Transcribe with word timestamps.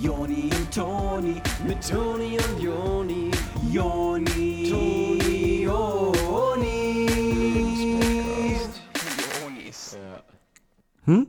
Joni 0.00 0.44
und 0.44 0.74
Toni, 0.74 1.42
mit 1.66 1.88
Toni 1.88 2.38
und 2.38 2.62
Joni, 2.62 3.30
Joni, 3.72 4.68
Toni, 4.70 5.62
Joni. 5.62 7.08
Hm? 11.04 11.26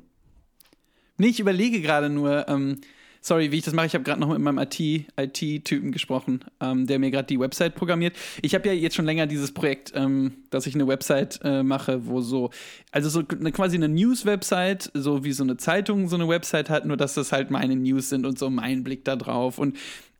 Nee, 1.18 1.28
ich 1.28 1.40
überlege 1.40 1.82
gerade 1.82 2.10
nur, 2.10 2.48
ähm, 2.48 2.82
sorry, 3.22 3.52
wie 3.52 3.58
ich 3.58 3.64
das 3.64 3.74
mache. 3.74 3.88
Ich 3.88 3.94
habe 3.94 4.04
gerade 4.04 4.20
noch 4.20 4.30
mit 4.30 4.40
meinem 4.40 4.58
IT-Typen 4.60 5.92
gesprochen, 5.92 6.46
ähm, 6.62 6.88
der 6.88 7.00
mir 7.00 7.12
gerade 7.12 7.28
die 7.28 7.40
Website 7.40 7.76
programmiert. 7.76 8.16
Ich 8.42 8.56
habe 8.56 8.68
ja 8.68 8.74
jetzt 8.74 8.96
schon 8.96 9.06
länger 9.06 9.28
dieses 9.28 9.52
Projekt, 9.52 9.92
ähm, 9.96 10.34
dass 10.50 10.66
ich 10.68 10.76
eine 10.76 10.88
Website 10.88 11.40
äh, 11.44 11.64
mache, 11.64 12.08
wo 12.08 12.22
so, 12.22 12.50
also 12.92 13.10
so 13.10 13.24
eine, 13.40 13.52
quasi 13.52 13.78
eine 13.78 13.90
News-Website, 13.90 14.92
so 14.94 15.24
wie 15.24 15.32
so 15.32 15.44
eine 15.44 15.58
Zeitung 15.58 16.08
so 16.08 16.16
eine 16.16 16.28
Website 16.28 16.70
hat, 16.70 16.86
nur 16.86 16.98
dass 16.98 17.14
das 17.14 17.32
halt 17.32 17.52
meine 17.52 17.76
News 17.76 18.10
sind 18.10 18.26
und 18.26 18.40
so 18.40 18.50
mein 18.50 18.84
Blick 18.84 19.06
da 19.06 19.16
drauf. 19.16 19.60
Und 19.60 19.78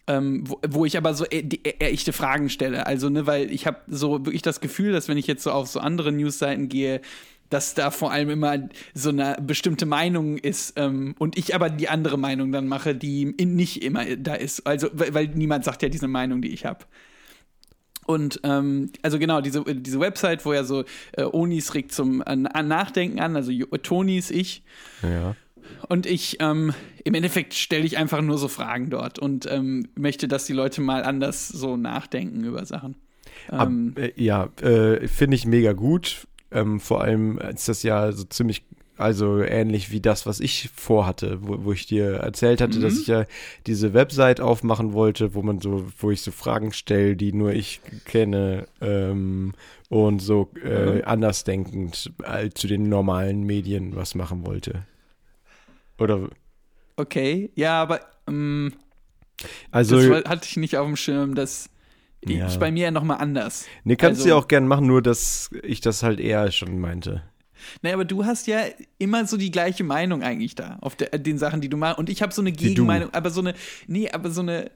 ähm, 0.08 0.44
wo, 0.48 0.60
wo, 0.68 0.86
ich 0.86 0.98
aber 0.98 1.14
so 1.14 1.24
e 1.26 1.38
e 1.38 1.70
echte 1.80 2.14
Fragen 2.14 2.50
stelle. 2.50 2.88
Also, 2.88 3.10
ne, 3.10 3.28
weil 3.28 3.52
ich 3.52 3.68
habe 3.68 3.78
so 3.88 4.26
wirklich 4.26 4.42
das 4.42 4.60
Gefühl, 4.60 4.92
dass 4.92 5.08
wenn 5.08 5.18
ich 5.18 5.28
jetzt 5.28 5.44
so 5.44 5.52
auf 5.52 5.68
so 5.68 5.80
andere 5.80 6.12
Newsseiten 6.12 6.68
gehe, 6.68 7.02
dass 7.50 7.74
da 7.74 7.92
vor 7.92 8.12
allem 8.12 8.30
immer 8.30 8.70
so 8.94 9.10
eine 9.10 9.38
bestimmte 9.42 9.86
Meinung 9.86 10.38
ist 10.38 10.74
ähm, 10.76 11.16
und 11.18 11.38
ich 11.38 11.56
aber 11.56 11.70
die 11.70 11.90
andere 11.90 12.18
Meinung 12.18 12.52
dann 12.52 12.68
mache, 12.68 12.96
die 12.96 13.26
nicht 13.26 13.84
immer 13.84 14.06
da 14.16 14.36
ist. 14.36 14.66
Also, 14.68 14.90
weil, 14.94 15.14
weil 15.14 15.28
niemand 15.30 15.66
sagt 15.66 15.82
ja 15.82 15.90
diese 15.90 16.08
Meinung, 16.08 16.42
die 16.42 16.54
ich 16.54 16.66
habe. 16.66 16.86
Und 18.06 18.40
ähm, 18.44 18.92
also 19.04 19.20
genau, 19.20 19.40
diese, 19.40 19.64
diese 19.64 20.00
Website, 20.00 20.44
wo 20.44 20.54
ja 20.54 20.64
so 20.64 20.84
äh, 21.12 21.24
Onis 21.24 21.76
regt 21.76 21.92
zum 21.92 22.22
äh, 22.22 22.36
Nachdenken 22.36 23.20
an, 23.20 23.36
also 23.36 23.52
Tonis, 23.84 24.32
ich. 24.32 24.64
Ja. 25.04 25.36
Und 25.88 26.08
ich, 26.08 26.38
ähm, 26.40 26.74
im 27.04 27.14
Endeffekt 27.14 27.54
stelle 27.54 27.86
ich 27.86 27.98
einfach 27.98 28.22
nur 28.22 28.40
so 28.40 28.48
Fragen 28.48 28.90
dort 28.90 29.20
und 29.20 29.46
ähm, 29.52 29.90
möchte, 29.96 30.28
dass 30.28 30.46
die 30.46 30.54
Leute 30.54 30.82
mal 30.82 31.04
anders 31.04 31.48
so 31.48 31.78
nachdenken 31.78 32.44
über 32.44 32.66
Sachen. 32.66 32.96
Ab, 33.48 33.72
äh, 33.96 34.12
ja, 34.16 34.50
äh, 34.62 35.08
finde 35.08 35.36
ich 35.36 35.46
mega 35.46 35.74
gut. 35.74 36.28
Ähm, 36.52 36.80
vor 36.80 37.02
allem 37.02 37.38
ist 37.38 37.70
das 37.70 37.84
ja 37.84 38.12
so 38.12 38.24
ziemlich, 38.24 38.64
also 38.98 39.42
ähnlich 39.42 39.92
wie 39.92 40.02
das, 40.02 40.26
was 40.26 40.40
ich 40.40 40.70
vorhatte, 40.76 41.40
wo, 41.42 41.64
wo 41.64 41.72
ich 41.74 41.86
dir 41.86 42.16
erzählt 42.16 42.62
hatte, 42.62 42.80
mhm. 42.80 42.84
dass 42.84 43.00
ich 43.00 43.08
ja 43.08 43.26
diese 43.68 43.94
Website 43.94 44.42
aufmachen 44.42 44.94
wollte, 44.94 45.36
wo 45.36 45.42
man 45.42 45.60
so, 45.60 45.86
wo 46.00 46.12
ich 46.12 46.22
so 46.22 46.32
Fragen 46.32 46.74
stelle, 46.74 47.16
die 47.16 47.34
nur 47.34 47.54
ich 47.54 47.82
kenne 48.06 48.68
ähm, 48.82 49.54
und 49.90 50.22
so 50.22 50.50
äh, 50.64 50.96
mhm. 50.96 51.02
andersdenkend 51.06 52.12
äh, 52.24 52.50
zu 52.50 52.68
den 52.68 52.90
normalen 52.90 53.44
Medien 53.44 53.96
was 53.96 54.16
machen 54.16 54.46
wollte. 54.46 54.86
Oder? 55.98 56.30
Okay, 56.96 57.52
ja, 57.56 57.82
aber 57.82 58.02
ähm, 58.28 58.74
also 59.72 60.02
das 60.02 60.26
hatte 60.26 60.48
ich 60.50 60.58
nicht 60.58 60.78
auf 60.78 60.86
dem 60.86 60.96
Schirm, 60.96 61.36
dass 61.36 61.70
ja. 62.26 62.48
ist 62.48 62.60
bei 62.60 62.72
mir 62.72 62.86
ja 62.86 62.92
nochmal 62.92 63.18
anders. 63.20 63.66
Nee, 63.84 63.96
kannst 63.96 64.20
also, 64.20 64.24
du 64.24 64.30
ja 64.30 64.36
auch 64.36 64.48
gern 64.48 64.68
machen, 64.68 64.88
nur 64.88 65.02
dass 65.02 65.50
ich 65.64 65.82
das 65.82 66.04
halt 66.04 66.20
eher 66.20 66.52
schon 66.52 66.80
meinte. 66.80 67.24
Naja, 67.82 67.96
aber 67.96 68.06
du 68.06 68.26
hast 68.26 68.48
ja 68.48 68.62
immer 68.98 69.26
so 69.26 69.38
die 69.38 69.52
gleiche 69.52 69.84
Meinung 69.84 70.24
eigentlich 70.24 70.56
da 70.56 70.78
auf 70.82 70.96
der, 70.96 71.10
den 71.18 71.38
Sachen, 71.38 71.62
die 71.62 71.70
du 71.70 71.78
machst. 71.78 71.98
Und 71.98 72.10
ich 72.10 72.22
habe 72.22 72.34
so 72.34 72.42
eine 72.42 72.52
Gegenmeinung, 72.52 73.14
aber 73.14 73.30
so 73.30 73.42
eine, 73.42 73.54
nee, 73.88 74.10
aber 74.10 74.32
so 74.32 74.42
eine, 74.42 74.72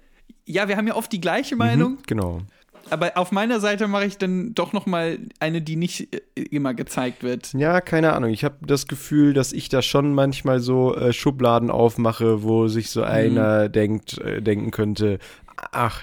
ja, 0.45 0.67
wir 0.67 0.77
haben 0.77 0.87
ja 0.87 0.95
oft 0.95 1.11
die 1.11 1.21
gleiche 1.21 1.55
Meinung. 1.55 1.93
Mhm, 1.93 1.99
genau. 2.07 2.41
Aber 2.89 3.17
auf 3.17 3.31
meiner 3.31 3.61
Seite 3.61 3.87
mache 3.87 4.05
ich 4.05 4.17
dann 4.17 4.53
doch 4.53 4.73
noch 4.73 4.85
mal 4.85 5.17
eine, 5.39 5.61
die 5.61 5.77
nicht 5.77 6.13
äh, 6.13 6.41
immer 6.41 6.73
gezeigt 6.73 7.23
wird. 7.23 7.53
Ja, 7.53 7.79
keine 7.79 8.13
Ahnung. 8.13 8.29
Ich 8.29 8.43
habe 8.43 8.57
das 8.61 8.87
Gefühl, 8.87 9.33
dass 9.33 9.53
ich 9.53 9.69
da 9.69 9.81
schon 9.81 10.13
manchmal 10.13 10.59
so 10.59 10.93
äh, 10.95 11.13
Schubladen 11.13 11.71
aufmache, 11.71 12.43
wo 12.43 12.67
sich 12.67 12.89
so 12.89 13.03
einer 13.03 13.67
mhm. 13.67 13.71
denkt, 13.71 14.17
äh, 14.17 14.41
denken 14.41 14.71
könnte, 14.71 15.19
ach, 15.71 16.01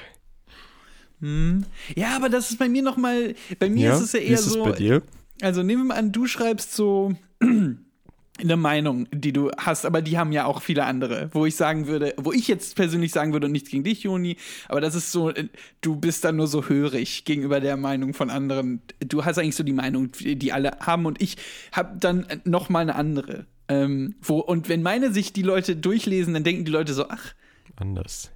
hm. 1.21 1.65
Ja, 1.95 2.17
aber 2.17 2.29
das 2.29 2.51
ist 2.51 2.59
bei 2.59 2.69
mir 2.69 2.83
noch 2.83 2.97
mal. 2.97 3.35
Bei 3.59 3.69
mir 3.69 3.89
ja, 3.89 3.95
ist 3.95 4.01
es 4.03 4.13
ja 4.13 4.21
eher 4.21 4.35
ist 4.35 4.45
so. 4.45 4.65
Bei 4.65 4.73
dir? 4.73 5.03
Also 5.43 5.63
nehmen 5.63 5.83
wir 5.83 5.95
mal 5.95 5.99
an, 5.99 6.13
du 6.13 6.27
schreibst 6.27 6.75
so 6.75 7.15
eine 7.41 8.57
Meinung, 8.57 9.07
die 9.13 9.33
du 9.33 9.51
hast, 9.57 9.87
aber 9.87 10.03
die 10.03 10.19
haben 10.19 10.33
ja 10.33 10.45
auch 10.45 10.63
viele 10.63 10.85
andere, 10.85 11.31
wo 11.33 11.47
ich 11.47 11.57
sagen 11.57 11.87
würde, 11.87 12.15
wo 12.17 12.33
ich 12.33 12.49
jetzt 12.49 12.77
persönlich 12.77 13.13
sagen 13.13 13.33
würde 13.33 13.47
und 13.47 13.53
nichts 13.53 13.71
gegen 13.71 13.85
dich, 13.85 14.03
Joni, 14.03 14.37
aber 14.69 14.81
das 14.81 14.95
ist 14.95 15.13
so, 15.13 15.33
du 15.81 15.97
bist 15.97 16.25
dann 16.25 16.37
nur 16.37 16.47
so 16.47 16.69
hörig 16.69 17.25
gegenüber 17.25 17.61
der 17.61 17.77
Meinung 17.77 18.15
von 18.15 18.31
anderen. 18.31 18.83
Du 19.01 19.25
hast 19.25 19.39
eigentlich 19.39 19.57
so 19.57 19.65
die 19.65 19.73
Meinung, 19.73 20.11
die 20.13 20.53
alle 20.53 20.73
haben 20.81 21.07
und 21.07 21.21
ich 21.23 21.37
habe 21.73 21.99
dann 21.99 22.27
noch 22.45 22.69
mal 22.69 22.81
eine 22.81 22.95
andere. 22.95 23.47
Ähm, 23.69 24.17
wo, 24.21 24.41
und 24.41 24.69
wenn 24.69 24.83
meine 24.83 25.13
sich 25.13 25.33
die 25.33 25.43
Leute 25.43 25.77
durchlesen, 25.77 26.35
dann 26.35 26.45
denken 26.45 26.65
die 26.65 26.73
Leute 26.73 26.93
so, 26.93 27.09
ach. 27.09 27.35
Anders. 27.77 28.31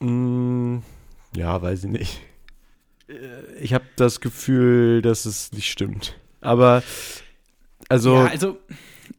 Mmh. 0.00 0.82
Ja, 1.36 1.60
weiß 1.60 1.84
ich 1.84 1.90
nicht. 1.90 2.20
Äh, 3.08 3.54
ich 3.60 3.74
habe 3.74 3.84
das 3.96 4.20
Gefühl, 4.20 5.02
dass 5.02 5.24
es 5.24 5.52
nicht 5.52 5.70
stimmt. 5.70 6.18
Aber 6.40 6.82
also, 7.88 8.16
ja, 8.16 8.26
also 8.26 8.58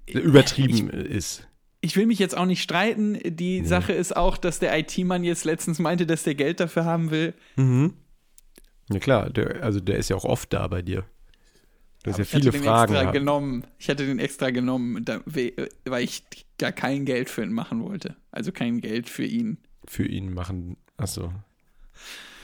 übertrieben 0.07 0.90
ich, 0.90 1.12
ist. 1.12 1.47
Ich 1.81 1.96
will 1.96 2.06
mich 2.06 2.19
jetzt 2.19 2.35
auch 2.35 2.46
nicht 2.46 2.62
streiten. 2.62 3.19
Die 3.24 3.59
ja. 3.59 3.66
Sache 3.66 3.94
ist 3.94 4.16
auch, 4.16 4.38
dass 4.38 4.59
der 4.59 4.78
IT-Mann 4.78 5.24
jetzt 5.24 5.46
letztens 5.46 5.79
meinte, 5.79 6.06
dass 6.06 6.24
der 6.24 6.35
Geld 6.35 6.59
dafür 6.59 6.85
haben 6.85 7.12
will. 7.12 7.34
Mhm. 7.56 7.94
Ja 8.90 9.00
klar, 9.00 9.30
der, 9.30 9.63
also 9.63 9.80
der 9.80 9.97
ist 9.97 10.09
ja 10.09 10.16
auch 10.16 10.25
oft 10.25 10.51
da 10.53 10.68
bei 10.68 10.81
dir. 10.81 11.06
Du 12.03 12.12
hast 12.12 12.18
ja 12.18 12.25
viele 12.25 12.50
ich 12.50 12.57
Fragen. 12.57 12.94
Extra 12.94 13.12
genommen. 13.12 13.66
Ich 13.80 13.90
hatte 13.90 14.06
den 14.06 14.19
extra 14.19 14.50
genommen, 14.50 15.06
weil 15.06 16.03
ich 16.03 16.24
gar 16.57 16.74
kein 16.74 17.06
Geld 17.06 17.30
für 17.30 17.44
ihn 17.44 17.53
machen 17.53 17.81
wollte. 17.81 18.16
Also 18.31 18.51
kein 18.51 18.81
Geld 18.81 19.07
für 19.09 19.24
ihn. 19.24 19.57
Für 19.88 20.06
ihn 20.06 20.34
machen. 20.34 20.75
Achso. 20.97 21.31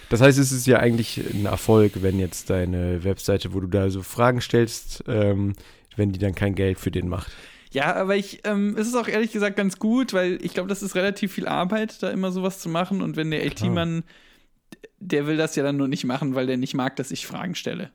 Das 0.09 0.21
heißt, 0.21 0.39
es 0.39 0.51
ist 0.51 0.65
ja 0.65 0.79
eigentlich 0.79 1.21
ein 1.33 1.45
Erfolg, 1.45 2.01
wenn 2.01 2.19
jetzt 2.19 2.49
deine 2.49 3.03
Webseite, 3.03 3.53
wo 3.53 3.59
du 3.59 3.67
da 3.67 3.89
so 3.89 4.01
Fragen 4.01 4.41
stellst, 4.41 5.03
ähm, 5.07 5.53
wenn 5.95 6.11
die 6.11 6.19
dann 6.19 6.33
kein 6.33 6.55
Geld 6.55 6.79
für 6.79 6.91
den 6.91 7.07
macht. 7.07 7.31
Ja, 7.71 7.95
aber 7.95 8.15
ich, 8.15 8.41
ähm, 8.45 8.75
es 8.77 8.87
ist 8.87 8.95
auch 8.95 9.07
ehrlich 9.07 9.31
gesagt 9.31 9.55
ganz 9.55 9.77
gut, 9.77 10.13
weil 10.13 10.39
ich 10.41 10.53
glaube, 10.53 10.69
das 10.69 10.81
ist 10.81 10.95
relativ 10.95 11.33
viel 11.33 11.47
Arbeit, 11.47 12.01
da 12.01 12.09
immer 12.09 12.31
sowas 12.31 12.59
zu 12.59 12.69
machen. 12.69 13.01
Und 13.01 13.15
wenn 13.15 13.29
der 13.29 13.45
IT-Mann, 13.45 14.03
der 14.99 15.27
will 15.27 15.37
das 15.37 15.55
ja 15.55 15.61
dann 15.61 15.77
nur 15.77 15.87
nicht 15.87 16.05
machen, 16.05 16.33
weil 16.33 16.47
der 16.47 16.57
nicht 16.57 16.73
mag, 16.73 16.95
dass 16.95 17.11
ich 17.11 17.27
Fragen 17.27 17.53
stelle. 17.53 17.91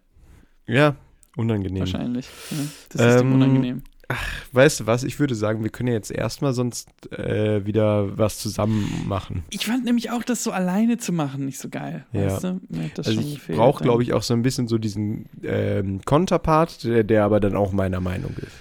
Ja, 0.67 0.95
unangenehm. 1.37 1.81
Wahrscheinlich. 1.81 2.27
Ja, 2.53 2.57
das 2.91 3.15
ist 3.17 3.23
ähm, 3.23 3.33
unangenehm. 3.35 3.83
Ach, 4.09 4.29
weißt 4.53 4.81
du 4.81 4.87
was? 4.87 5.05
Ich 5.05 5.19
würde 5.19 5.35
sagen, 5.35 5.63
wir 5.63 5.71
können 5.71 5.89
ja 5.89 5.95
jetzt 5.95 6.11
erstmal 6.11 6.53
sonst 6.53 6.89
äh, 7.13 7.65
wieder 7.65 8.19
was 8.19 8.39
zusammen 8.39 9.05
machen. 9.07 9.45
Ich 9.51 9.67
fand 9.67 9.85
nämlich 9.85 10.11
auch, 10.11 10.23
das 10.23 10.45
so 10.45 10.51
alleine 10.51 10.99
zu 10.99 11.13
machen 11.13 11.47
nicht 11.47 11.59
so 11.59 11.69
geil. 11.69 12.07
Ja. 12.13 12.27
Weißt 12.27 12.45
du? 12.45 12.61
also 12.99 13.21
ich 13.21 13.47
brauche, 13.47 13.83
glaube 13.83 14.03
ich, 14.03 14.13
auch 14.13 14.23
so 14.23 14.35
ein 14.35 14.43
bisschen 14.43 14.69
so 14.69 14.79
diesen 14.79 15.27
ähm, 15.43 16.01
Konterpart, 16.05 16.85
der, 16.85 17.05
der 17.05 17.25
aber 17.25 17.41
dann 17.41 17.57
auch 17.57 17.73
meiner 17.73 18.01
Meinung 18.01 18.35
ist. 18.37 18.53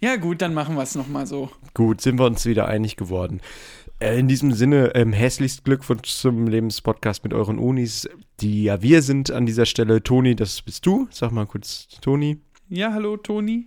Ja, 0.00 0.16
gut, 0.16 0.42
dann 0.42 0.54
machen 0.54 0.76
wir 0.76 0.82
es 0.82 0.94
nochmal 0.94 1.26
so. 1.26 1.50
Gut, 1.74 2.00
sind 2.00 2.18
wir 2.18 2.26
uns 2.26 2.44
wieder 2.44 2.68
einig 2.68 2.96
geworden. 2.96 3.40
Äh, 3.98 4.18
in 4.18 4.28
diesem 4.28 4.52
Sinne, 4.52 4.94
ähm, 4.94 5.12
hässlichst 5.12 5.64
Glückwunsch 5.64 6.10
zum 6.10 6.46
Lebenspodcast 6.46 7.24
mit 7.24 7.32
euren 7.32 7.58
Unis, 7.58 8.08
die 8.40 8.64
ja 8.64 8.82
wir 8.82 9.02
sind 9.02 9.30
an 9.30 9.46
dieser 9.46 9.64
Stelle. 9.64 10.02
Toni, 10.02 10.36
das 10.36 10.60
bist 10.62 10.84
du. 10.84 11.08
Sag 11.10 11.32
mal 11.32 11.46
kurz, 11.46 11.88
Toni. 12.02 12.38
Ja, 12.68 12.92
hallo, 12.92 13.16
Toni. 13.16 13.66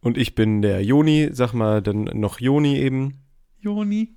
Und 0.00 0.18
ich 0.18 0.34
bin 0.34 0.62
der 0.62 0.82
Joni, 0.82 1.30
sag 1.32 1.52
mal 1.52 1.82
dann 1.82 2.04
noch 2.04 2.40
Joni 2.40 2.78
eben. 2.78 3.22
Joni. 3.58 4.16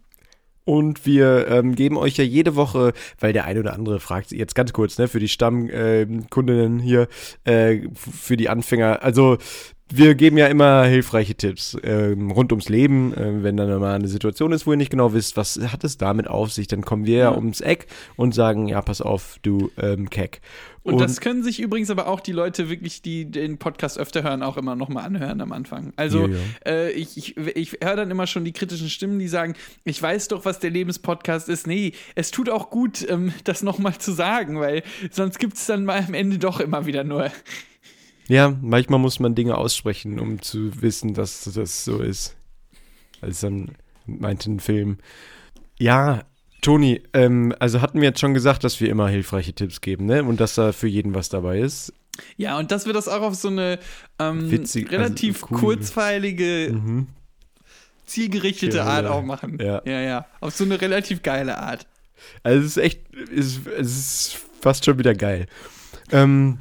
Und 0.66 1.08
wir 1.08 1.48
ähm, 1.48 1.74
geben 1.74 1.98
euch 1.98 2.18
ja 2.18 2.24
jede 2.24 2.56
Woche, 2.56 2.94
weil 3.20 3.34
der 3.34 3.46
eine 3.46 3.62
oder 3.62 3.74
andere 3.74 4.00
fragt, 4.00 4.32
jetzt 4.32 4.54
ganz 4.54 4.72
kurz, 4.72 5.00
ne, 5.00 5.08
für 5.08 5.20
die 5.20 5.28
Stammkundinnen 5.28 6.80
äh, 6.80 6.84
hier, 6.84 7.08
äh, 7.46 7.88
für 7.96 8.38
die 8.38 8.50
Anfänger, 8.50 9.02
also 9.02 9.40
wir 9.92 10.16
geben 10.16 10.38
ja 10.38 10.48
immer 10.48 10.84
hilfreiche 10.86 11.36
Tipps 11.36 11.78
ähm, 11.84 12.32
rund 12.32 12.52
ums 12.52 12.70
Leben. 12.70 13.14
Ähm, 13.18 13.44
wenn 13.44 13.58
dann 13.58 13.80
mal 13.80 13.96
eine 13.96 14.08
Situation 14.08 14.52
ist, 14.52 14.68
wo 14.68 14.72
ihr 14.72 14.78
nicht 14.78 14.92
genau 14.92 15.14
wisst, 15.14 15.36
was 15.38 15.60
hat 15.72 15.84
es 15.84 15.98
damit 15.98 16.28
auf 16.28 16.52
sich, 16.52 16.68
dann 16.68 16.84
kommen 16.84 17.06
wir 17.06 17.18
ja 17.18 17.36
ums 17.36 17.62
Eck 17.62 17.88
und 18.16 18.34
sagen, 18.34 18.68
ja, 18.68 18.82
pass 18.82 19.02
auf, 19.02 19.38
du 19.42 19.72
ähm, 19.82 20.10
Keck. 20.10 20.42
Und, 20.84 20.94
und, 20.94 21.02
das 21.02 21.20
können 21.20 21.44
sich 21.44 21.60
übrigens 21.60 21.90
aber 21.90 22.08
auch 22.08 22.20
die 22.20 22.32
Leute 22.32 22.70
wirklich, 22.70 23.02
die 23.02 23.26
den 23.26 23.58
Podcast 23.58 24.00
öfter 24.00 24.24
hören, 24.24 24.44
auch 24.44 24.58
immer 24.58 24.76
nochmal 24.76 25.06
anhören 25.06 25.42
am 25.42 25.52
Anfang. 25.52 25.92
Also 25.98 26.28
ja, 26.28 26.36
ja. 26.36 26.72
Äh, 26.72 26.92
ich, 26.92 27.18
ich, 27.18 27.38
ich 27.38 27.78
höre 27.84 27.96
dann 27.96 28.12
immer 28.12 28.28
schon 28.28 28.46
die 28.46 28.54
kritischen 28.54 28.90
Stimmen, 28.90 29.20
die 29.20 29.28
sagen, 29.28 29.56
ich 29.84 30.02
weiß 30.02 30.30
doch, 30.30 30.46
was 30.46 30.60
der 30.60 30.70
Lebenspodcast 30.70 31.50
ist. 31.50 31.68
Nee, 31.68 31.94
es 32.16 32.32
tut 32.32 32.50
auch 32.50 32.70
gut, 32.70 33.06
ähm, 33.10 33.34
das 33.44 33.64
nochmal 33.64 33.98
zu 33.98 34.12
sagen, 34.12 34.60
weil 34.60 34.84
sonst 35.12 35.40
gibt 35.40 35.56
es 35.56 35.66
dann 35.66 35.84
mal 35.84 36.04
am 36.08 36.14
Ende 36.14 36.38
doch 36.38 36.60
immer 36.60 36.86
wieder 36.86 37.04
nur 37.04 37.30
ja, 38.30 38.56
manchmal 38.62 39.00
muss 39.00 39.20
man 39.20 39.34
Dinge 39.34 39.58
aussprechen, 39.58 40.20
um 40.20 40.40
zu 40.40 40.82
wissen, 40.82 41.16
dass 41.16 41.44
das 41.44 41.84
so 41.84 42.00
ist. 42.00 42.36
Als 43.22 43.42
dann 43.42 43.72
meinte 44.06 44.52
ein 44.52 44.60
Film. 44.60 45.00
Ja, 45.80 46.24
Toni, 46.62 47.02
ähm, 47.14 47.56
also 47.60 47.82
hatten 47.82 48.00
wir 48.02 48.10
jetzt 48.10 48.20
schon 48.20 48.36
gesagt, 48.36 48.64
dass 48.64 48.80
wir 48.80 48.90
immer 48.90 49.10
hilfreiche 49.10 49.54
Tipps 49.54 49.82
geben, 49.82 50.06
ne? 50.06 50.24
Und 50.24 50.40
dass 50.40 50.54
da 50.54 50.74
für 50.74 50.88
jeden 50.88 51.16
was 51.16 51.30
dabei 51.30 51.60
ist. 51.60 51.92
Ja, 52.38 52.60
und 52.60 52.72
dass 52.72 52.86
wir 52.86 52.94
das 52.94 53.08
auch 53.08 53.22
auf 53.22 53.34
so 53.34 53.48
eine 53.48 53.80
ähm, 54.20 54.52
Witzig, 54.52 54.92
also 54.92 54.98
relativ 54.98 55.44
also 55.44 55.56
cool. 55.56 55.60
kurzweilige, 55.60 56.72
mhm. 56.72 57.08
zielgerichtete 58.06 58.78
Ja, 58.78 58.84
Art 58.84 59.06
ja. 59.06 59.12
auch 59.12 59.24
machen. 59.24 59.58
Ja. 59.60 59.82
ja, 59.86 60.02
ja. 60.02 60.26
Auf 60.40 60.56
so 60.56 60.66
eine 60.66 60.80
relativ 60.80 61.24
geile 61.24 61.58
Art. 61.58 61.88
Also 62.44 62.60
es 62.60 62.66
ist 62.66 62.78
echt, 62.78 63.02
es 63.32 63.58
ist, 63.58 63.68
es 63.68 63.98
ist 63.98 64.38
fast 64.62 64.86
schon 64.86 65.00
wieder 65.00 65.16
geil. 65.16 65.48
Ähm, 66.12 66.60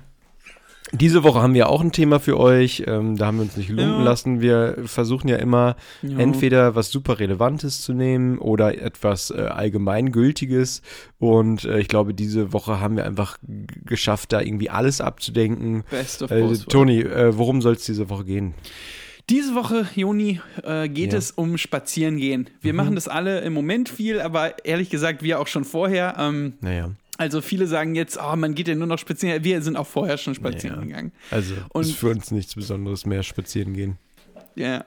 diese 0.93 1.23
Woche 1.23 1.41
haben 1.43 1.55
wir 1.55 1.69
auch 1.69 1.81
ein 1.81 1.93
Thema 1.93 2.19
für 2.21 2.39
euch. 2.39 2.85
Ähm, 2.87 3.17
da 3.17 3.27
haben 3.27 3.37
wir 3.39 3.43
uns 3.45 3.57
nicht 3.57 3.69
lumpen 3.69 3.99
Ja. 3.99 4.03
lassen. 4.03 4.41
Wir 4.41 4.77
versuchen 4.87 5.29
ja 5.29 5.37
immer 5.37 5.77
Ja. 6.03 6.19
entweder 6.19 6.75
was 6.75 6.91
super 6.91 7.19
Relevantes 7.19 7.83
zu 7.83 7.93
nehmen 7.93 8.39
oder 8.39 8.81
etwas 8.81 9.31
äh, 9.31 9.35
Allgemeingültiges. 9.43 10.83
Und 11.19 11.65
äh, 11.65 11.79
ich 11.81 11.89
glaube, 11.89 12.15
diese 12.15 12.53
Woche 12.53 12.81
haben 12.81 12.97
wir 12.97 13.05
einfach 13.05 13.39
geschafft, 13.85 14.33
da 14.33 14.41
irgendwie 14.41 14.71
alles 14.71 15.01
abzudenken. 15.01 15.85
Best 15.91 16.23
of 16.23 16.31
Äh. 16.31 16.57
Toni, 16.69 17.01
äh, 17.01 17.37
worum 17.37 17.61
soll 17.63 17.75
es 17.75 17.85
diese 17.85 18.09
Woche 18.11 18.25
gehen? 18.25 18.55
Diese 19.31 19.55
Woche, 19.55 19.87
Joni, 19.95 20.41
äh, 20.65 20.89
geht 20.89 21.13
Ja. 21.13 21.19
es 21.19 21.33
um 21.33 21.59
Spazierengehen. 21.59 22.49
Wir 22.63 22.73
machen 22.73 22.95
das 22.95 23.09
alle 23.09 23.41
im 23.41 23.53
Moment 23.53 23.91
viel, 23.91 24.23
aber 24.23 24.65
ehrlich 24.65 24.89
gesagt, 24.89 25.23
wir 25.23 25.39
auch 25.39 25.49
schon 25.49 25.65
vorher. 25.65 26.15
Ähm, 26.19 26.55
Naja, 26.63 26.93
also 27.19 27.41
viele 27.43 27.67
sagen 27.67 27.95
jetzt, 27.95 28.19
oh, 28.19 28.37
man 28.37 28.55
geht 28.55 28.69
ja 28.69 28.75
nur 28.75 28.87
noch 28.87 28.99
spazieren. 28.99 29.45
Wir 29.45 29.61
sind 29.61 29.77
auch 29.77 29.87
vorher 29.87 30.17
schon 30.17 30.35
spazieren 30.35 30.79
Ja. 30.81 30.85
gegangen. 30.87 31.13
also 31.31 31.55
Und- 31.71 31.83
ist 31.83 31.93
für 31.97 32.09
uns 32.09 32.31
nichts 32.31 32.55
Besonderes 32.55 33.05
mehr 33.05 33.23
spazieren 33.23 33.75
gehen. 33.75 33.99
Ja. 34.55 34.85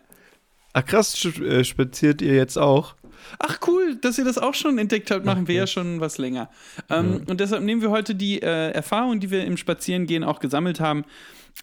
Ach 0.73 0.85
krass, 0.85 1.23
äh, 1.25 1.63
spaziert 1.63 2.21
ihr 2.21 2.33
jetzt 2.33 2.57
auch? 2.57 2.95
Ach 3.37 3.59
cool, 3.67 3.97
dass 4.01 4.17
ihr 4.17 4.25
das 4.25 4.37
auch 4.39 4.53
schon 4.55 4.77
entdeckt 4.79 5.11
habt, 5.11 5.25
machen 5.25 5.47
wir 5.47 5.53
ja 5.55 5.67
schon 5.67 5.99
was 5.99 6.17
länger. 6.17 6.49
Ähm, 6.89 7.21
Und 7.27 7.39
deshalb 7.39 7.61
nehmen 7.63 7.81
wir 7.81 7.91
heute 7.91 8.15
die 8.15 8.41
äh, 8.41 8.71
Erfahrung, 8.71 9.19
die 9.19 9.29
wir 9.29 9.45
im 9.45 9.57
Spazierengehen 9.57 10.23
auch 10.23 10.39
gesammelt 10.39 10.79
haben 10.79 11.03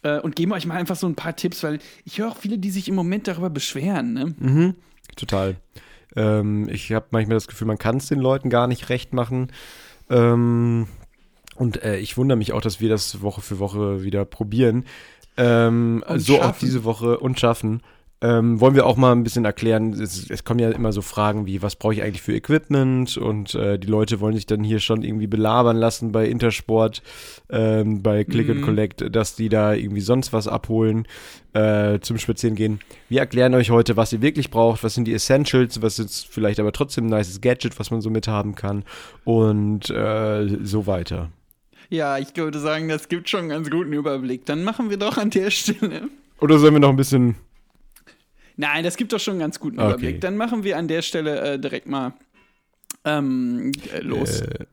äh, 0.03 0.19
und 0.19 0.35
geben 0.37 0.53
euch 0.53 0.65
mal 0.65 0.75
einfach 0.77 0.95
so 0.95 1.05
ein 1.07 1.15
paar 1.15 1.35
Tipps, 1.35 1.61
weil 1.63 1.79
ich 2.05 2.19
höre 2.19 2.29
auch 2.29 2.37
viele, 2.37 2.57
die 2.59 2.71
sich 2.71 2.87
im 2.87 2.95
Moment 2.95 3.27
darüber 3.27 3.49
beschweren. 3.49 4.13
Ne? 4.13 4.35
Mhm, 4.39 4.75
total. 5.17 5.57
Ähm, 6.15 6.69
ich 6.69 6.91
habe 6.93 7.07
manchmal 7.11 7.35
das 7.35 7.47
Gefühl, 7.47 7.67
man 7.67 7.77
kann 7.77 7.97
es 7.97 8.07
den 8.07 8.19
Leuten 8.19 8.49
gar 8.49 8.67
nicht 8.67 8.87
recht 8.89 9.13
machen. 9.13 9.51
Ähm, 10.09 10.87
und 11.55 11.83
äh, 11.83 11.97
ich 11.97 12.17
wundere 12.17 12.37
mich 12.37 12.53
auch, 12.53 12.61
dass 12.61 12.79
wir 12.79 12.89
das 12.89 13.21
Woche 13.21 13.41
für 13.41 13.59
Woche 13.59 14.03
wieder 14.03 14.25
probieren. 14.25 14.85
Ähm, 15.37 16.03
so 16.15 16.37
auch 16.37 16.43
schaffen. 16.43 16.65
diese 16.65 16.83
Woche 16.83 17.19
und 17.19 17.39
schaffen. 17.39 17.81
Ähm, 18.21 18.59
wollen 18.59 18.75
wir 18.75 18.85
auch 18.85 18.97
mal 18.97 19.13
ein 19.13 19.23
bisschen 19.23 19.45
erklären, 19.45 19.93
es, 19.93 20.29
es 20.29 20.43
kommen 20.43 20.59
ja 20.59 20.69
immer 20.71 20.91
so 20.91 21.01
Fragen 21.01 21.45
wie, 21.45 21.61
was 21.61 21.77
brauche 21.77 21.93
ich 21.93 22.03
eigentlich 22.03 22.21
für 22.21 22.35
Equipment? 22.35 23.15
Und 23.15 23.55
äh, 23.55 23.79
die 23.79 23.87
Leute 23.87 24.19
wollen 24.19 24.35
sich 24.35 24.45
dann 24.45 24.61
hier 24.61 24.79
schon 24.79 25.03
irgendwie 25.03 25.27
belabern 25.27 25.77
lassen 25.77 26.11
bei 26.11 26.27
Intersport, 26.27 27.01
ähm, 27.49 28.03
bei 28.03 28.25
Click 28.25 28.49
and 28.49 28.59
Mhm. 28.59 28.65
Collect, 28.65 29.15
dass 29.15 29.35
die 29.35 29.47
da 29.47 29.73
irgendwie 29.73 30.01
sonst 30.01 30.33
was 30.33 30.49
abholen 30.49 31.07
äh, 31.53 31.99
zum 32.01 32.17
Spazierengehen. 32.17 32.81
Wir 33.07 33.21
erklären 33.21 33.53
euch 33.53 33.69
heute, 33.71 33.95
was 33.95 34.11
ihr 34.11 34.21
wirklich 34.21 34.51
braucht, 34.51 34.83
was 34.83 34.95
sind 34.95 35.05
die 35.05 35.13
Essentials, 35.13 35.81
was 35.81 35.97
ist 35.97 36.27
vielleicht 36.27 36.59
aber 36.59 36.73
trotzdem 36.73 37.05
ein 37.05 37.17
nices 37.17 37.39
Gadget, 37.39 37.79
was 37.79 37.89
man 37.89 38.01
so 38.01 38.09
mithaben 38.09 38.53
kann 38.53 38.83
und 39.23 39.89
äh, 39.91 40.45
so 40.61 40.87
weiter. 40.87 41.29
Ja, 41.89 42.17
ich 42.17 42.35
würde 42.35 42.59
sagen, 42.59 42.89
das 42.89 43.07
gibt 43.07 43.29
schon 43.29 43.39
einen 43.41 43.49
ganz 43.49 43.69
guten 43.69 43.93
Überblick. 43.93 44.45
Dann 44.45 44.63
machen 44.63 44.89
wir 44.89 44.97
doch 44.97 45.17
an 45.17 45.29
der 45.29 45.49
Stelle. 45.51 46.09
Oder 46.41 46.59
sollen 46.59 46.73
wir 46.73 46.79
noch 46.79 46.89
ein 46.89 46.95
bisschen 46.97 47.35
Nein, 48.59 48.83
das 48.83 48.97
gibt 48.97 49.13
doch 49.13 49.21
schon 49.21 49.35
einen 49.35 49.39
ganz 49.39 49.57
guten 49.57 49.79
Okay. 49.79 49.87
Überblick. 49.87 50.19
Dann 50.19 50.35
machen 50.35 50.65
wir 50.65 50.77
an 50.77 50.89
der 50.89 51.01
Stelle 51.01 51.53
äh, 51.53 51.59
direkt 51.59 51.87
mal 51.87 52.11
ähm, 53.05 53.71
äh, 53.93 53.99
los. 53.99 54.41
Äh, 54.41 54.65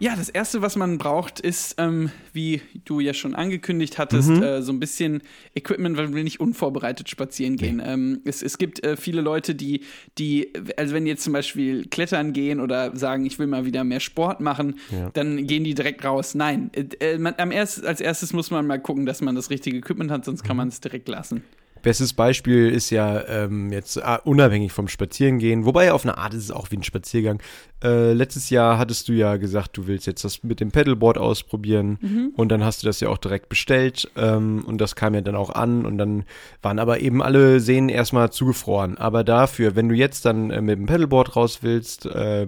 Ja, 0.00 0.16
das 0.16 0.28
erste, 0.28 0.60
was 0.60 0.74
man 0.74 0.98
braucht, 0.98 1.38
ist, 1.40 1.76
ähm, 1.78 2.10
wie 2.32 2.60
du 2.84 2.98
ja 2.98 3.14
schon 3.14 3.34
angekündigt 3.34 3.96
hattest, 3.96 4.28
äh, 4.28 4.60
so 4.60 4.72
ein 4.72 4.80
bisschen 4.80 5.22
Equipment, 5.54 5.96
weil 5.96 6.12
wir 6.12 6.24
nicht 6.24 6.40
unvorbereitet 6.40 7.08
spazieren 7.08 7.56
gehen. 7.56 7.80
Ähm, 7.84 8.20
es, 8.24 8.42
es 8.42 8.58
gibt 8.58 8.84
äh, 8.84 8.96
viele 8.96 9.20
Leute, 9.20 9.54
die, 9.54 9.82
die, 10.18 10.52
also 10.76 10.94
wenn 10.94 11.04
die 11.04 11.10
jetzt 11.12 11.22
zum 11.22 11.32
Beispiel 11.32 11.86
klettern 11.86 12.32
gehen 12.32 12.60
oder 12.60 12.94
sagen, 12.96 13.24
ich 13.24 13.38
will 13.38 13.46
mal 13.46 13.66
wieder 13.66 13.84
mehr 13.84 14.00
Sport 14.00 14.40
machen, 14.40 14.78
Ja. 14.90 15.10
dann 15.14 15.46
gehen 15.46 15.62
die 15.62 15.74
direkt 15.74 16.04
raus. 16.04 16.34
Nein, 16.34 16.70
äh, 16.74 16.84
äh, 17.12 17.18
man, 17.18 17.34
am 17.38 17.52
erst, 17.52 17.86
als 17.86 18.00
erstes 18.00 18.32
muss 18.32 18.50
man 18.50 18.66
mal 18.66 18.80
gucken, 18.80 19.06
dass 19.06 19.20
man 19.20 19.36
das 19.36 19.48
richtige 19.48 19.78
Equipment 19.78 20.10
hat, 20.10 20.24
sonst 20.24 20.42
kann 20.42 20.56
man 20.56 20.68
es 20.68 20.80
direkt 20.80 21.08
lassen. 21.08 21.44
Bestes 21.84 22.14
Beispiel 22.14 22.70
ist 22.70 22.88
ja 22.88 23.22
ähm, 23.28 23.70
jetzt 23.70 23.98
äh, 23.98 24.18
unabhängig 24.24 24.72
vom 24.72 24.88
Spazierengehen, 24.88 25.66
wobei 25.66 25.92
auf 25.92 26.04
eine 26.04 26.16
Art 26.16 26.32
ist 26.32 26.44
es 26.44 26.50
auch 26.50 26.70
wie 26.70 26.78
ein 26.78 26.82
Spaziergang. 26.82 27.42
Äh, 27.82 28.14
letztes 28.14 28.48
Jahr 28.48 28.78
hattest 28.78 29.06
du 29.08 29.12
ja 29.12 29.36
gesagt, 29.36 29.76
du 29.76 29.86
willst 29.86 30.06
jetzt 30.06 30.24
das 30.24 30.42
mit 30.42 30.60
dem 30.60 30.70
Pedalboard 30.70 31.18
ausprobieren 31.18 32.32
und 32.36 32.48
dann 32.48 32.64
hast 32.64 32.82
du 32.82 32.86
das 32.86 33.00
ja 33.00 33.10
auch 33.10 33.18
direkt 33.18 33.50
bestellt 33.50 34.10
ähm, 34.16 34.64
und 34.66 34.80
das 34.80 34.96
kam 34.96 35.14
ja 35.14 35.20
dann 35.20 35.34
auch 35.34 35.50
an 35.50 35.84
und 35.84 35.98
dann 35.98 36.24
waren 36.62 36.78
aber 36.78 37.00
eben 37.00 37.22
alle 37.22 37.60
Sehnen 37.60 37.90
erstmal 37.90 38.32
zugefroren. 38.32 38.96
Aber 38.96 39.22
dafür, 39.22 39.76
wenn 39.76 39.90
du 39.90 39.94
jetzt 39.94 40.24
dann 40.24 40.50
äh, 40.50 40.62
mit 40.62 40.78
dem 40.78 40.86
Pedalboard 40.86 41.36
raus 41.36 41.58
willst, 41.60 42.06
äh, 42.06 42.46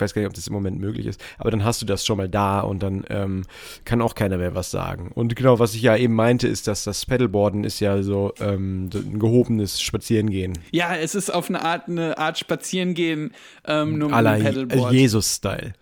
weiß 0.00 0.14
gar 0.14 0.20
nicht, 0.22 0.28
ob 0.28 0.34
das 0.34 0.46
im 0.46 0.52
Moment 0.52 0.78
möglich 0.80 1.06
ist, 1.06 1.20
aber 1.38 1.50
dann 1.50 1.64
hast 1.64 1.82
du 1.82 1.86
das 1.86 2.04
schon 2.04 2.16
mal 2.18 2.28
da 2.28 2.60
und 2.60 2.82
dann 2.82 3.04
ähm, 3.08 3.44
kann 3.84 4.00
auch 4.02 4.14
keiner 4.14 4.38
mehr 4.38 4.54
was 4.54 4.70
sagen. 4.70 5.10
Und 5.14 5.36
genau, 5.36 5.58
was 5.58 5.74
ich 5.74 5.82
ja 5.82 5.96
eben 5.96 6.14
meinte, 6.14 6.48
ist, 6.48 6.66
dass 6.66 6.84
das 6.84 7.06
Pedalboarden 7.06 7.64
ist 7.64 7.80
ja 7.80 8.02
so 8.02 8.32
ähm, 8.40 8.90
ein 8.94 9.18
gehobenes 9.18 9.80
Spazierengehen. 9.80 10.58
Ja, 10.70 10.94
es 10.96 11.14
ist 11.14 11.30
auf 11.32 11.48
eine 11.48 11.62
Art, 11.62 11.88
eine 11.88 12.18
Art 12.18 12.38
Spazierengehen, 12.38 13.32
ähm, 13.66 13.98
nur 13.98 14.08
mit 14.08 14.16
einem 14.26 14.42
Pedalboard. 14.42 14.92
Jesus-Style. 14.92 15.72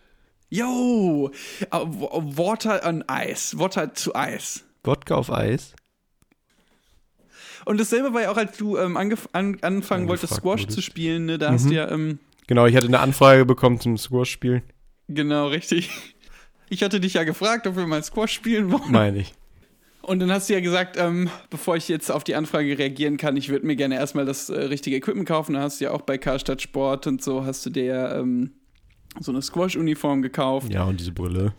Yo, 0.48 1.30
uh, 1.74 1.76
w- 1.76 2.36
Water 2.38 2.80
on 2.86 3.04
Ice, 3.10 3.58
Water 3.58 3.92
to 3.92 4.12
Ice. 4.14 4.60
Wodka 4.84 5.16
auf 5.16 5.32
Eis. 5.32 5.72
Und 7.64 7.80
dasselbe 7.80 8.14
war 8.14 8.22
ja 8.22 8.30
auch, 8.30 8.36
als 8.36 8.56
du 8.56 8.76
ähm, 8.78 8.96
angef 8.96 9.28
an 9.32 9.58
anfangen 9.62 10.06
wolltest, 10.06 10.34
Squash 10.34 10.60
wurdest. 10.62 10.76
zu 10.76 10.82
spielen, 10.82 11.26
ne? 11.26 11.36
Da 11.38 11.50
hast 11.52 11.68
du 11.68 11.74
ja, 11.74 11.90
ähm, 11.90 12.20
Genau, 12.46 12.66
ich 12.66 12.76
hatte 12.76 12.86
eine 12.86 13.00
Anfrage 13.00 13.44
bekommen 13.44 13.80
zum 13.80 13.96
Squash-Spielen, 13.98 14.62
genau, 15.08 15.48
richtig. 15.48 15.90
Ich 16.68 16.82
hatte 16.82 17.00
dich 17.00 17.14
ja 17.14 17.24
gefragt, 17.24 17.66
ob 17.66 17.76
wir 17.76 17.86
mal 17.86 18.02
Squash 18.02 18.32
spielen 18.32 18.72
wollen. 18.72 18.90
meine 18.90 19.18
ich. 19.18 19.34
Und 20.02 20.20
dann 20.20 20.30
hast 20.30 20.48
du 20.48 20.54
ja 20.54 20.60
gesagt, 20.60 20.96
ähm, 20.98 21.28
bevor 21.50 21.76
ich 21.76 21.88
jetzt 21.88 22.10
auf 22.10 22.22
die 22.22 22.36
Anfrage 22.36 22.78
reagieren 22.78 23.16
kann, 23.16 23.36
ich 23.36 23.48
würde 23.48 23.66
mir 23.66 23.74
gerne 23.74 23.96
erstmal 23.96 24.24
das 24.24 24.48
äh, 24.48 24.64
richtige 24.64 24.96
Equipment 24.96 25.26
kaufen. 25.26 25.54
Da 25.54 25.62
hast 25.62 25.80
du 25.80 25.86
ja 25.86 25.90
auch 25.90 26.02
bei 26.02 26.16
Karstadt 26.16 26.62
Sport 26.62 27.08
und 27.08 27.22
so, 27.22 27.44
hast 27.44 27.66
du 27.66 27.70
dir 27.70 28.14
ähm, 28.16 28.52
so 29.18 29.32
eine 29.32 29.42
Squash-Uniform 29.42 30.22
gekauft. 30.22 30.72
Ja, 30.72 30.84
und 30.84 31.00
diese 31.00 31.10
Brille. 31.12 31.54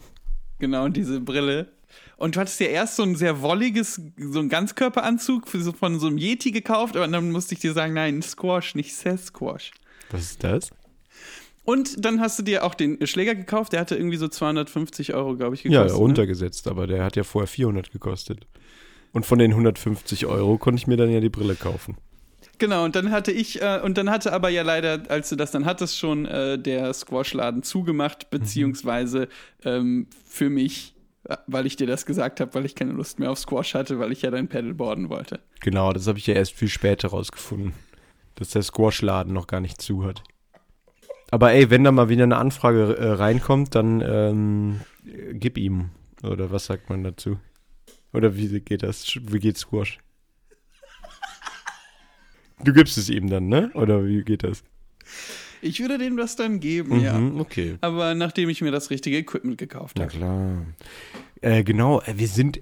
Genau, 0.60 0.86
und 0.86 0.96
diese 0.96 1.20
Brille. 1.20 1.68
Und 2.16 2.36
du 2.36 2.40
hattest 2.40 2.60
ja 2.62 2.68
erst 2.68 2.96
so 2.96 3.04
ein 3.04 3.16
sehr 3.16 3.42
wolliges, 3.42 4.02
so 4.18 4.40
ein 4.40 4.50
Ganzkörperanzug 4.50 5.48
für 5.48 5.62
so, 5.62 5.74
von 5.74 6.00
so 6.00 6.08
einem 6.08 6.18
Yeti 6.18 6.52
gekauft, 6.52 6.96
aber 6.96 7.08
dann 7.08 7.32
musste 7.32 7.54
ich 7.54 7.60
dir 7.60 7.74
sagen, 7.74 7.94
nein, 7.94 8.22
Squash, 8.22 8.76
nicht 8.76 8.96
Sasquatch. 8.96 9.72
Was 10.12 10.22
ist 10.22 10.44
das? 10.44 10.70
Und 11.64 12.06
dann 12.06 12.22
hast 12.22 12.40
du 12.40 12.44
dir 12.44 12.64
auch 12.64 12.76
den 12.76 13.06
Schläger 13.08 13.36
gekauft, 13.36 13.74
der 13.74 13.82
hatte 13.82 13.96
irgendwie 13.98 14.16
so 14.18 14.28
250 14.30 15.14
Euro, 15.14 15.36
glaube 15.36 15.56
ich, 15.56 15.64
Ja, 15.66 15.70
gekostet. 15.82 15.92
ne? 15.92 15.98
runtergesetzt, 15.98 16.68
aber 16.68 16.88
der 16.88 17.04
hat 17.04 17.16
ja 17.18 17.24
vorher 17.24 17.48
400 17.48 17.92
gekostet. 17.92 18.48
Und 19.12 19.26
von 19.26 19.38
den 19.40 19.52
150 19.52 20.26
Euro 20.28 20.58
konnte 20.58 20.80
ich 20.80 20.88
mir 20.88 20.96
dann 20.98 21.10
ja 21.12 21.20
die 21.20 21.30
Brille 21.30 21.56
kaufen. 21.56 21.98
Genau, 22.60 22.86
und 22.86 22.96
dann 22.96 23.12
hatte 23.12 23.32
ich, 23.32 23.62
äh, 23.62 23.82
und 23.84 23.98
dann 23.98 24.10
hatte 24.10 24.32
aber 24.34 24.50
ja 24.50 24.64
leider, 24.64 25.04
als 25.10 25.30
du 25.30 25.36
das 25.36 25.52
dann 25.52 25.66
hattest, 25.66 25.98
schon 25.98 26.26
äh, 26.26 26.58
der 26.58 26.92
Squash-Laden 26.94 27.62
zugemacht, 27.64 28.30
beziehungsweise 28.30 29.28
ähm, 29.64 30.08
für 30.26 30.50
mich, 30.50 30.96
äh, 31.26 31.36
weil 31.48 31.66
ich 31.68 31.76
dir 31.76 31.86
das 31.86 32.06
gesagt 32.06 32.40
habe, 32.40 32.54
weil 32.56 32.66
ich 32.66 32.74
keine 32.76 32.94
Lust 32.94 33.20
mehr 33.20 33.30
auf 33.32 33.38
Squash 33.40 33.74
hatte, 33.76 34.00
weil 34.00 34.12
ich 34.12 34.22
ja 34.24 34.32
dein 34.32 34.48
Paddleboarden 34.48 35.10
wollte. 35.10 35.40
Genau, 35.60 35.92
das 35.94 36.08
habe 36.08 36.18
ich 36.18 36.26
ja 36.28 36.34
erst 36.34 36.54
viel 36.54 36.70
später 36.70 37.10
rausgefunden, 37.10 37.74
dass 38.38 38.52
der 38.52 38.64
Squash-Laden 38.64 39.34
noch 39.34 39.48
gar 39.48 39.60
nicht 39.60 39.82
zu 39.82 40.06
hat. 40.06 40.24
Aber 41.30 41.52
ey, 41.52 41.70
wenn 41.70 41.84
da 41.84 41.92
mal 41.92 42.08
wieder 42.08 42.24
eine 42.24 42.38
Anfrage 42.38 42.96
äh, 42.98 43.10
reinkommt, 43.10 43.76
dann 43.76 44.02
ähm, 44.02 44.80
äh, 45.06 45.34
gib 45.34 45.58
ihm. 45.58 45.90
Oder 46.24 46.52
was 46.52 46.66
sagt 46.68 46.90
man 46.90 47.04
dazu? 47.04 47.38
Oder 48.14 48.38
wie 48.38 48.60
geht 48.62 48.84
das? 48.84 49.06
Wie 49.22 49.40
geht 49.40 49.58
Squash? 49.58 50.00
Du 52.64 52.74
gibst 52.74 52.98
es 52.98 53.10
ihm 53.10 53.30
dann, 53.30 53.50
ne? 53.50 53.70
Oder 53.76 54.06
wie 54.06 54.24
geht 54.24 54.44
das? 54.44 54.64
Ich 55.62 55.80
würde 55.80 55.98
dem 55.98 56.18
das 56.18 56.36
dann 56.36 56.60
geben, 56.60 57.02
ja. 57.02 57.18
Mhm, 57.18 57.40
okay. 57.40 57.78
Aber 57.82 58.16
nachdem 58.16 58.50
ich 58.50 58.62
mir 58.62 58.72
das 58.72 58.90
richtige 58.90 59.18
Equipment 59.18 59.58
gekauft 59.58 59.98
Na 59.98 60.06
habe. 60.06 60.14
klar. 60.16 60.66
Äh, 61.42 61.64
genau, 61.64 62.02
äh, 62.02 62.14
wir 62.18 62.28
sind, 62.28 62.62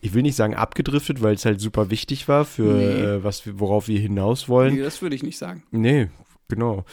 ich 0.00 0.14
will 0.14 0.22
nicht 0.22 0.36
sagen 0.36 0.54
abgedriftet, 0.54 1.22
weil 1.22 1.34
es 1.34 1.44
halt 1.44 1.60
super 1.60 1.90
wichtig 1.90 2.28
war 2.28 2.44
für 2.44 2.62
Nee. 2.74 3.00
äh, 3.00 3.24
was 3.24 3.44
wir, 3.46 3.58
worauf 3.60 3.88
wir 3.88 3.98
hinaus 3.98 4.48
wollen. 4.48 4.74
Nee, 4.74 4.82
das 4.82 5.02
würde 5.02 5.16
ich 5.16 5.22
nicht 5.22 5.38
sagen. 5.38 5.62
Nee, 5.70 6.08
genau. 6.48 6.84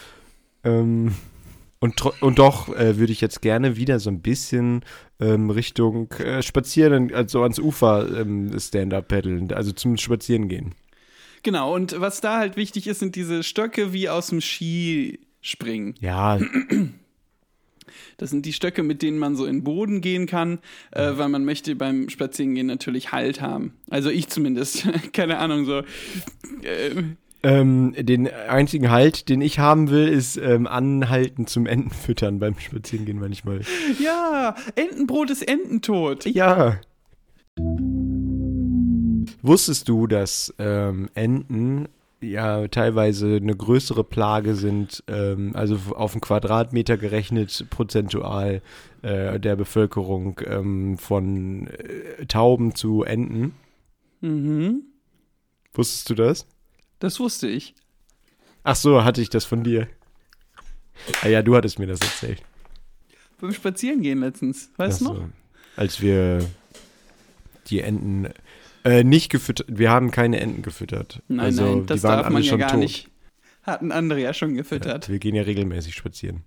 Ähm, 0.63 1.13
und, 1.79 2.03
und 2.21 2.39
doch 2.39 2.75
äh, 2.75 2.97
würde 2.97 3.11
ich 3.13 3.21
jetzt 3.21 3.41
gerne 3.41 3.77
wieder 3.77 3.99
so 3.99 4.09
ein 4.09 4.21
bisschen 4.21 4.83
ähm, 5.19 5.49
Richtung 5.51 6.11
äh, 6.13 6.41
Spazieren, 6.41 7.13
also 7.13 7.43
ans 7.43 7.59
Ufer 7.59 8.07
ähm, 8.19 8.57
Stand-up 8.59 9.07
paddeln, 9.07 9.51
also 9.53 9.71
zum 9.71 9.97
Spazieren 9.97 10.47
gehen. 10.47 10.73
Genau, 11.43 11.73
und 11.75 11.99
was 12.01 12.19
da 12.19 12.37
halt 12.39 12.57
wichtig 12.57 12.87
ist, 12.87 12.99
sind 12.99 13.15
diese 13.15 13.43
Stöcke 13.43 13.93
wie 13.93 14.09
aus 14.09 14.27
dem 14.27 14.41
Ski, 14.41 15.19
springen. 15.39 15.93
Ja, 16.01 16.39
Das 18.17 18.29
sind 18.29 18.45
die 18.45 18.53
Stöcke, 18.53 18.83
mit 18.83 19.01
denen 19.01 19.19
man 19.19 19.35
so 19.35 19.45
in 19.45 19.57
den 19.57 19.63
Boden 19.63 20.01
gehen 20.01 20.25
kann, 20.25 20.59
äh, 20.91 21.11
weil 21.15 21.29
man 21.29 21.45
möchte 21.45 21.75
beim 21.75 22.09
Spazierengehen 22.09 22.67
natürlich 22.67 23.11
Halt 23.11 23.41
haben. 23.41 23.73
Also 23.89 24.09
ich 24.09 24.27
zumindest. 24.29 24.87
Keine 25.13 25.37
Ahnung, 25.39 25.65
so. 25.65 25.79
Äh, 26.63 27.03
ähm, 27.43 27.93
den 27.97 28.27
einzigen 28.27 28.89
Halt, 28.89 29.29
den 29.29 29.41
ich 29.41 29.59
haben 29.59 29.89
will, 29.89 30.07
ist 30.07 30.37
ähm, 30.37 30.67
anhalten 30.67 31.45
zum 31.45 31.65
Entenfüttern 31.65 32.39
beim 32.39 32.59
Spazierengehen 32.59 33.19
manchmal. 33.19 33.61
ja, 33.99 34.55
Entenbrot 34.75 35.29
ist 35.29 35.47
Ententod. 35.47 36.25
Ja. 36.25 36.79
Wusstest 39.41 39.87
du, 39.87 40.07
dass 40.07 40.53
ähm, 40.57 41.09
Enten 41.13 41.87
ja 42.21 42.67
teilweise 42.67 43.35
eine 43.35 43.55
größere 43.55 44.03
Plage 44.03 44.55
sind, 44.55 45.03
ähm, 45.07 45.51
also 45.55 45.77
auf 45.95 46.13
einen 46.13 46.21
Quadratmeter 46.21 46.97
gerechnet 46.97 47.67
prozentual 47.69 48.61
äh, 49.01 49.39
der 49.39 49.55
Bevölkerung 49.55 50.39
ähm, 50.45 50.97
von 50.97 51.67
äh, 51.67 52.25
Tauben 52.25 52.75
zu 52.75 53.03
Enten? 53.03 53.53
Mhm. 54.21 54.83
Wusstest 55.73 56.09
du 56.09 56.15
das? 56.15 56.47
Das 56.99 57.19
wusste 57.19 57.47
ich. 57.47 57.75
Ach 58.63 58.75
so, 58.75 59.03
hatte 59.03 59.21
ich 59.21 59.29
das 59.29 59.45
von 59.45 59.63
dir. 59.63 59.87
Ah 61.21 61.27
ja, 61.27 61.43
du 61.43 61.55
hattest 61.55 61.77
mir 61.77 61.87
das 61.87 62.01
erzählt. 62.01 62.41
Beim 63.39 63.53
Spazierengehen 63.53 64.19
letztens. 64.19 64.71
Weißt 64.77 65.01
du 65.01 65.05
Ach 65.05 65.09
noch? 65.09 65.15
so. 65.17 65.29
Als 65.75 66.01
wir 66.01 66.43
die 67.67 67.81
Enten 67.81 68.29
äh, 68.87 69.03
nicht 69.03 69.29
gefüttert, 69.29 69.67
wir 69.69 69.91
haben 69.91 70.11
keine 70.11 70.39
Enten 70.39 70.61
gefüttert. 70.61 71.21
Nein, 71.27 71.39
also 71.45 71.65
nein, 71.65 71.85
das 71.85 72.01
die 72.01 72.07
waren 72.07 72.23
darf 72.23 72.29
man 72.29 72.41
ja 72.41 72.49
schon 72.49 72.59
gar 72.59 72.71
tot. 72.71 72.79
nicht. 72.79 73.09
Hatten 73.63 73.91
andere 73.91 74.21
ja 74.21 74.33
schon 74.33 74.55
gefüttert. 74.55 75.09
Wir 75.09 75.19
gehen 75.19 75.35
ja 75.35 75.43
regelmäßig 75.43 75.93
spazieren. 75.95 76.43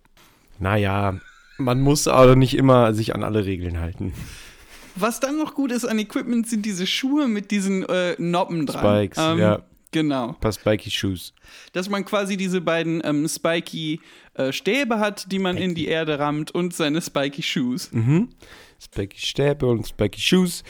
Naja, 0.58 1.20
man 1.58 1.80
muss 1.80 2.08
aber 2.08 2.36
nicht 2.36 2.56
immer 2.56 2.94
sich 2.94 3.14
an 3.14 3.22
alle 3.22 3.44
Regeln 3.44 3.78
halten. 3.78 4.14
Was 4.96 5.20
dann 5.20 5.36
noch 5.36 5.54
gut 5.54 5.70
ist 5.70 5.84
an 5.84 5.98
Equipment, 5.98 6.48
sind 6.48 6.64
diese 6.64 6.86
Schuhe 6.86 7.28
mit 7.28 7.50
diesen 7.50 7.84
äh, 7.88 8.14
Noppen 8.18 8.64
dran. 8.66 9.06
Spikes, 9.06 9.18
ja. 9.18 9.62
Genau. 9.92 10.34
Paar 10.34 10.52
spiky 10.52 10.90
Shoes. 10.90 11.34
Dass 11.72 11.88
man 11.88 12.04
quasi 12.04 12.36
diese 12.36 12.60
beiden 12.60 13.02
ähm, 13.04 13.28
spiky 13.28 14.00
äh, 14.34 14.52
Stäbe 14.52 14.98
hat, 14.98 15.30
die 15.32 15.40
man 15.40 15.56
in 15.56 15.74
die 15.74 15.88
Erde 15.88 16.18
rammt 16.18 16.52
und 16.52 16.74
seine 16.74 17.02
spiky 17.02 17.42
Shoes. 17.42 17.90
Mhm. 17.92 18.28
Spiky 18.80 19.18
Stäbe 19.18 19.66
und 19.66 19.86
spiky 19.86 20.20
Shoes. 20.20 20.62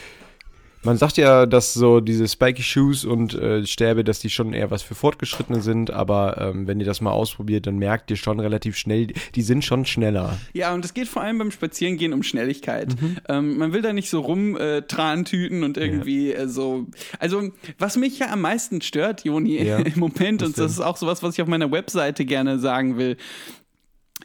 Man 0.83 0.97
sagt 0.97 1.19
ja, 1.19 1.45
dass 1.45 1.75
so 1.75 2.01
diese 2.01 2.27
spiky 2.27 2.63
Shoes 2.63 3.05
und 3.05 3.35
äh, 3.35 3.67
Stäbe, 3.67 4.03
dass 4.03 4.19
die 4.21 4.31
schon 4.31 4.55
eher 4.55 4.71
was 4.71 4.83
für 4.83 4.95
Fortgeschrittene 4.95 5.61
sind, 5.61 5.91
aber 5.91 6.39
ähm, 6.39 6.67
wenn 6.67 6.81
ihr 6.81 6.87
das 6.87 7.03
mal 7.03 7.11
ausprobiert, 7.11 7.67
dann 7.67 7.77
merkt 7.77 8.11
ihr 8.11 8.17
schon 8.17 8.41
relativ 8.41 8.77
schnell, 8.79 9.09
die 9.35 9.43
sind 9.43 9.63
schon 9.63 9.85
schneller. 9.85 10.39
Ja, 10.55 10.73
und 10.73 10.83
es 10.85 10.95
geht 10.95 11.07
vor 11.07 11.21
allem 11.23 11.37
beim 11.37 11.51
Spazierengehen 11.51 12.15
um 12.15 12.23
Schnelligkeit. 12.23 13.01
Mhm. 13.01 13.17
Ähm, 13.29 13.59
man 13.59 13.73
will 13.75 13.83
da 13.83 13.93
nicht 13.93 14.09
so 14.09 14.21
rum 14.21 14.57
äh, 14.57 14.81
Trantüten 14.83 15.65
und 15.65 15.77
irgendwie 15.77 16.33
äh, 16.33 16.49
so. 16.49 16.87
Also, 17.19 17.51
was 17.79 17.99
mich 17.99 18.19
ja 18.19 18.31
am 18.33 18.41
meisten 18.41 18.81
stört, 18.81 19.25
Joni, 19.25 19.63
Ja. 19.63 19.79
im 19.79 19.99
Moment, 19.99 20.41
Was 20.41 20.49
und 20.49 20.59
das 20.59 20.73
ist 20.73 20.81
auch 20.81 20.97
sowas, 20.97 21.23
was 21.23 21.35
ich 21.35 21.43
auf 21.43 21.49
meiner 21.49 21.71
Webseite 21.71 22.25
gerne 22.25 22.59
sagen 22.59 22.97
will, 22.97 23.19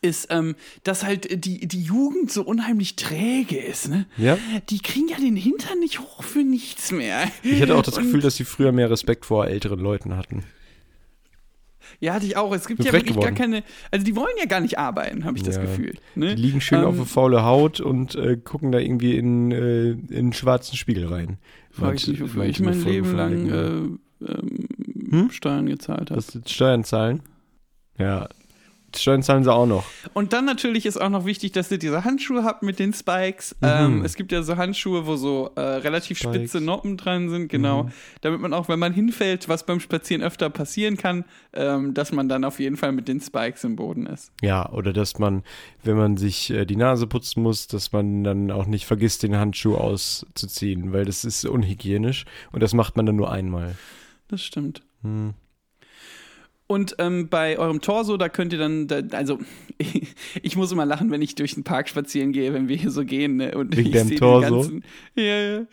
ist, 0.06 0.28
ähm, 0.30 0.56
dass 0.84 1.04
halt 1.04 1.44
die, 1.46 1.68
die 1.68 1.82
Jugend 1.82 2.32
so 2.32 2.44
unheimlich 2.44 2.96
träge 2.96 3.58
ist, 3.58 3.90
ne? 3.90 4.06
Ja. 4.18 4.38
Die 4.70 4.80
kriegen 4.80 5.10
ja 5.10 5.18
den 5.18 5.36
Hintern 5.36 5.80
nicht 5.80 6.00
hoch 6.00 6.24
für 6.24 6.44
nichts 6.44 6.92
mehr. 6.92 7.24
Ich 7.44 7.62
hatte 7.62 7.76
auch 7.76 7.82
das 7.84 7.98
Gefühl, 7.98 8.22
dass 8.22 8.36
sie 8.36 8.46
früher 8.46 8.72
mehr 8.72 8.90
Respekt 8.90 9.26
vor 9.26 9.48
älteren 9.48 9.80
Leuten 9.80 10.16
hatten. 10.16 10.44
Ja, 12.00 12.14
hatte 12.14 12.26
ich 12.26 12.36
auch. 12.36 12.54
Es 12.54 12.68
gibt 12.68 12.84
ja 12.84 12.92
wirklich 12.92 13.16
geworden. 13.16 13.36
gar 13.36 13.46
keine. 13.46 13.64
Also, 13.92 14.06
die 14.06 14.16
wollen 14.16 14.34
ja 14.40 14.46
gar 14.46 14.60
nicht 14.60 14.78
arbeiten, 14.80 15.24
habe 15.24 15.38
ich 15.38 15.44
das 15.44 15.56
Ja. 15.56 15.62
Gefühl. 15.62 15.94
Ne? 16.16 16.36
Die 16.36 16.42
liegen 16.42 16.60
schön 16.62 16.80
Ähm, 16.80 16.86
auf 16.86 16.96
eine 16.96 17.06
faule 17.06 17.44
Haut 17.44 17.80
und 17.80 18.16
äh, 18.16 18.38
gucken 18.38 18.72
da 18.72 18.80
irgendwie 18.80 19.16
in, 19.18 19.52
äh, 19.52 19.92
in 19.92 20.08
einen 20.12 20.34
schwarzen 20.34 20.76
Spiegel 20.78 21.08
rein. 21.08 21.38
Frage 21.72 21.96
ich 21.98 22.08
mich, 22.08 22.22
wofür 22.22 22.46
ich 22.46 22.60
mein 22.60 22.84
Leben 22.84 23.16
lang 23.16 23.50
äh, 23.50 24.26
ähm, 24.26 24.68
Hm? 25.10 25.30
Steuern 25.32 25.68
gezahlt 25.68 26.10
habe. 26.12 26.16
Das 26.22 26.52
Steuern 26.52 26.84
zahlen? 26.84 27.22
Ja. 28.00 28.28
Steuern 29.02 29.24
zahlen 29.24 29.44
sie 29.44 29.54
auch 29.54 29.66
noch. 29.66 29.86
Und 30.14 30.34
dann 30.34 30.46
natürlich 30.46 30.86
ist 30.86 30.98
auch 30.98 31.10
noch 31.10 31.25
wichtig, 31.25 31.52
dass 31.52 31.72
ihr 31.72 31.78
diese 31.78 32.04
Handschuhe 32.04 32.44
habt 32.44 32.64
mit 32.64 32.80
den 32.80 32.94
Spikes. 32.94 33.56
Mhm. 33.62 33.68
Ähm, 33.68 34.06
es 34.06 34.16
gibt 34.16 34.32
ja 34.32 34.44
so 34.44 34.58
Handschuhe, 34.58 35.06
wo 35.06 35.16
so 35.16 35.52
äh, 35.56 35.62
relativ 35.62 36.18
Spikes. 36.18 36.36
spitze 36.36 36.62
Noppen 36.62 36.98
dran 36.98 37.30
sind, 37.30 37.50
genau. 37.50 37.84
Mhm. 37.84 37.92
Damit 38.22 38.42
man 38.42 38.54
auch, 38.54 38.70
wenn 38.70 38.80
man 38.80 38.94
hinfällt, 38.94 39.50
was 39.50 39.66
beim 39.66 39.80
Spazieren 39.80 40.24
öfter 40.24 40.50
passieren 40.50 40.98
kann, 40.98 41.25
ähm, 41.54 41.94
dass 41.94 42.12
man 42.12 42.30
dann 42.30 42.44
auf 42.44 42.60
jeden 42.60 42.78
Fall 42.78 42.92
mit 42.92 43.08
den 43.08 43.20
Spikes 43.20 43.64
im 43.64 43.75
Boden 43.75 44.06
ist. 44.06 44.32
Ja, 44.42 44.72
oder 44.72 44.94
dass 44.94 45.20
man, 45.20 45.44
wenn 45.84 45.98
man 45.98 46.18
sich 46.18 46.50
äh, 46.50 46.66
die 46.66 46.75
Nase 46.75 47.08
putzen 47.08 47.44
muss, 47.44 47.68
dass 47.68 47.92
man 47.92 48.24
dann 48.24 48.52
auch 48.52 48.66
nicht 48.66 48.86
vergisst, 48.86 49.24
den 49.24 49.38
Handschuh 49.38 49.75
auszuziehen, 49.75 50.94
weil 50.94 51.06
das 51.06 51.24
ist 51.25 51.46
unhygienisch 51.46 52.25
und 52.52 52.62
das 52.62 52.74
macht 52.74 52.96
man 52.98 53.06
dann 53.06 53.16
nur 53.16 53.32
einmal. 53.32 53.75
Das 54.28 54.42
stimmt. 54.42 54.82
Hm. 55.02 55.34
Und 56.68 56.96
ähm, 56.98 57.30
bei 57.30 57.60
eurem 57.60 57.80
Torso, 57.80 58.18
da 58.18 58.28
könnt 58.28 58.52
ihr 58.52 58.58
dann, 58.58 58.88
da, 58.88 59.02
also 59.12 59.38
ich 60.42 60.56
muss 60.56 60.72
immer 60.72 60.86
lachen, 60.86 61.12
wenn 61.12 61.22
ich 61.22 61.36
durch 61.36 61.54
den 61.54 61.64
Park 61.64 61.88
spazieren 61.90 62.32
gehe, 62.32 62.54
wenn 62.54 62.68
wir 62.68 62.76
hier 62.76 62.90
so 62.90 63.06
gehen. 63.06 63.36
Ne? 63.36 63.56
Und 63.56 63.78
Wegen 63.78 63.90
ich 63.90 63.94
deinem 63.94 64.16
Torso? 64.16 64.62
ganzen. 64.62 64.84
Ja, 65.14 65.24
ja. 65.24 65.66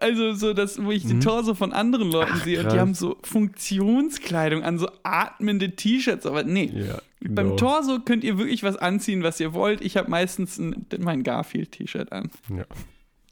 Also 0.00 0.32
so, 0.32 0.54
dass, 0.54 0.82
wo 0.82 0.90
ich 0.90 1.06
den 1.06 1.20
Torso 1.20 1.54
von 1.54 1.72
anderen 1.72 2.10
Leuten 2.10 2.30
Mhm. 2.32 2.38
Ach, 2.40 2.44
sehe 2.44 2.56
und 2.58 2.64
krass. 2.64 2.72
die 2.74 2.80
haben 2.80 2.94
so 2.94 3.16
Funktionskleidung 3.22 4.62
an, 4.62 4.78
so 4.78 4.88
atmende 5.02 5.74
T-Shirts, 5.76 6.24
aber 6.26 6.44
nee. 6.44 6.70
Ja, 6.74 6.98
Beim 7.20 7.46
genau. 7.48 7.56
Torso 7.56 7.98
könnt 8.00 8.24
ihr 8.24 8.38
wirklich 8.38 8.62
was 8.62 8.76
anziehen, 8.76 9.22
was 9.22 9.38
ihr 9.40 9.52
wollt. 9.52 9.80
Ich 9.82 9.96
habe 9.96 10.10
meistens 10.10 10.58
ein, 10.58 10.86
mein 10.98 11.22
Garfield-T-Shirt 11.22 12.12
an. 12.12 12.30
Ja. 12.48 12.64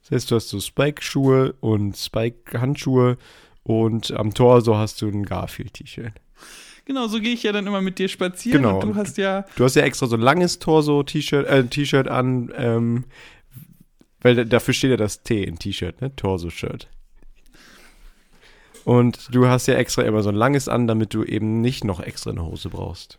Das 0.02 0.10
heißt, 0.10 0.30
du 0.30 0.36
hast 0.36 0.48
so 0.48 0.60
Spike-Schuhe 0.60 1.54
und 1.60 1.96
Spike-Handschuhe 1.96 3.16
und 3.62 4.10
am 4.12 4.32
Torso 4.34 4.76
hast 4.76 5.00
du 5.02 5.08
ein 5.08 5.22
Garfield-T-Shirt. 5.24 6.12
Genau, 6.84 7.06
so 7.06 7.20
gehe 7.20 7.34
ich 7.34 7.42
ja 7.42 7.52
dann 7.52 7.66
immer 7.66 7.82
mit 7.82 7.98
dir 7.98 8.08
spazieren 8.08 8.62
Genau. 8.62 8.80
und 8.80 8.88
du 8.88 8.94
hast 8.94 9.18
ja 9.18 9.44
Du 9.56 9.64
hast 9.64 9.74
ja 9.76 9.82
extra 9.82 10.06
so 10.06 10.16
ein 10.16 10.22
langes 10.22 10.58
Torso-T-Shirt 10.58 11.46
äh, 11.46 11.64
T-Shirt 11.66 12.08
an, 12.08 12.50
ähm, 12.56 13.04
weil 14.22 14.34
da- 14.36 14.44
dafür 14.44 14.72
steht 14.74 14.90
ja 14.92 14.96
das 14.96 15.22
T 15.22 15.42
in 15.44 15.58
T-Shirt, 15.58 16.00
ne? 16.00 16.14
Torso-Shirt. 16.16 16.88
Und 18.84 19.28
du 19.34 19.46
hast 19.46 19.66
ja 19.66 19.74
extra 19.74 20.02
immer 20.02 20.22
so 20.22 20.30
ein 20.30 20.34
langes 20.34 20.68
an, 20.68 20.86
damit 20.86 21.12
du 21.12 21.24
eben 21.24 21.60
nicht 21.60 21.84
noch 21.84 22.00
extra 22.00 22.30
eine 22.30 22.44
Hose 22.44 22.70
brauchst. 22.70 23.18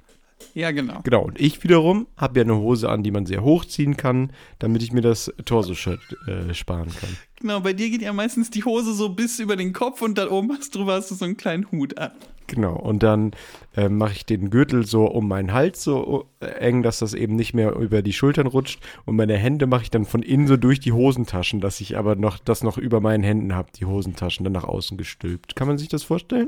Ja, 0.55 0.71
genau. 0.71 1.01
Genau, 1.03 1.23
und 1.25 1.39
ich 1.39 1.63
wiederum 1.63 2.07
habe 2.17 2.39
ja 2.39 2.43
eine 2.45 2.55
Hose 2.55 2.89
an, 2.89 3.03
die 3.03 3.11
man 3.11 3.25
sehr 3.25 3.43
hochziehen 3.43 3.97
kann, 3.97 4.31
damit 4.57 4.81
ich 4.81 4.91
mir 4.93 5.01
das 5.01 5.31
Torso-Shirt 5.45 5.99
äh, 6.27 6.53
sparen 6.53 6.89
kann. 6.99 7.15
Genau, 7.39 7.59
bei 7.59 7.73
dir 7.73 7.89
geht 7.89 8.01
ja 8.01 8.13
meistens 8.13 8.49
die 8.49 8.63
Hose 8.63 8.93
so 8.93 9.09
bis 9.09 9.39
über 9.39 9.55
den 9.57 9.73
Kopf 9.73 10.01
und 10.01 10.17
da 10.17 10.31
oben 10.31 10.51
hast 10.57 10.73
drüber 10.73 10.93
hast 10.93 11.11
du 11.11 11.15
so 11.15 11.25
einen 11.25 11.37
kleinen 11.37 11.69
Hut 11.71 11.97
an. 11.97 12.11
Genau, 12.49 12.75
und 12.75 13.03
dann 13.03 13.31
äh, 13.75 13.89
mache 13.89 14.13
ich 14.13 14.25
den 14.25 14.49
Gürtel 14.49 14.83
so 14.83 15.05
um 15.05 15.27
meinen 15.27 15.53
Hals 15.53 15.83
so 15.83 16.25
äh, 16.39 16.47
eng, 16.47 16.81
dass 16.81 16.97
das 16.97 17.13
eben 17.13 17.35
nicht 17.35 17.53
mehr 17.53 17.73
über 17.75 18.01
die 18.01 18.11
Schultern 18.11 18.47
rutscht. 18.47 18.79
Und 19.05 19.15
meine 19.15 19.37
Hände 19.37 19.67
mache 19.67 19.83
ich 19.83 19.91
dann 19.91 20.03
von 20.03 20.23
innen 20.23 20.47
so 20.47 20.57
durch 20.57 20.79
die 20.79 20.91
Hosentaschen, 20.91 21.61
dass 21.61 21.79
ich 21.79 21.95
aber 21.95 22.15
noch 22.15 22.39
das 22.39 22.63
noch 22.63 22.79
über 22.79 23.01
meinen 23.01 23.23
Händen 23.23 23.53
habe, 23.53 23.69
die 23.79 23.85
Hosentaschen 23.85 24.45
dann 24.45 24.53
nach 24.53 24.63
außen 24.63 24.97
gestülpt. 24.97 25.55
Kann 25.55 25.67
man 25.67 25.77
sich 25.77 25.89
das 25.89 26.01
vorstellen? 26.01 26.47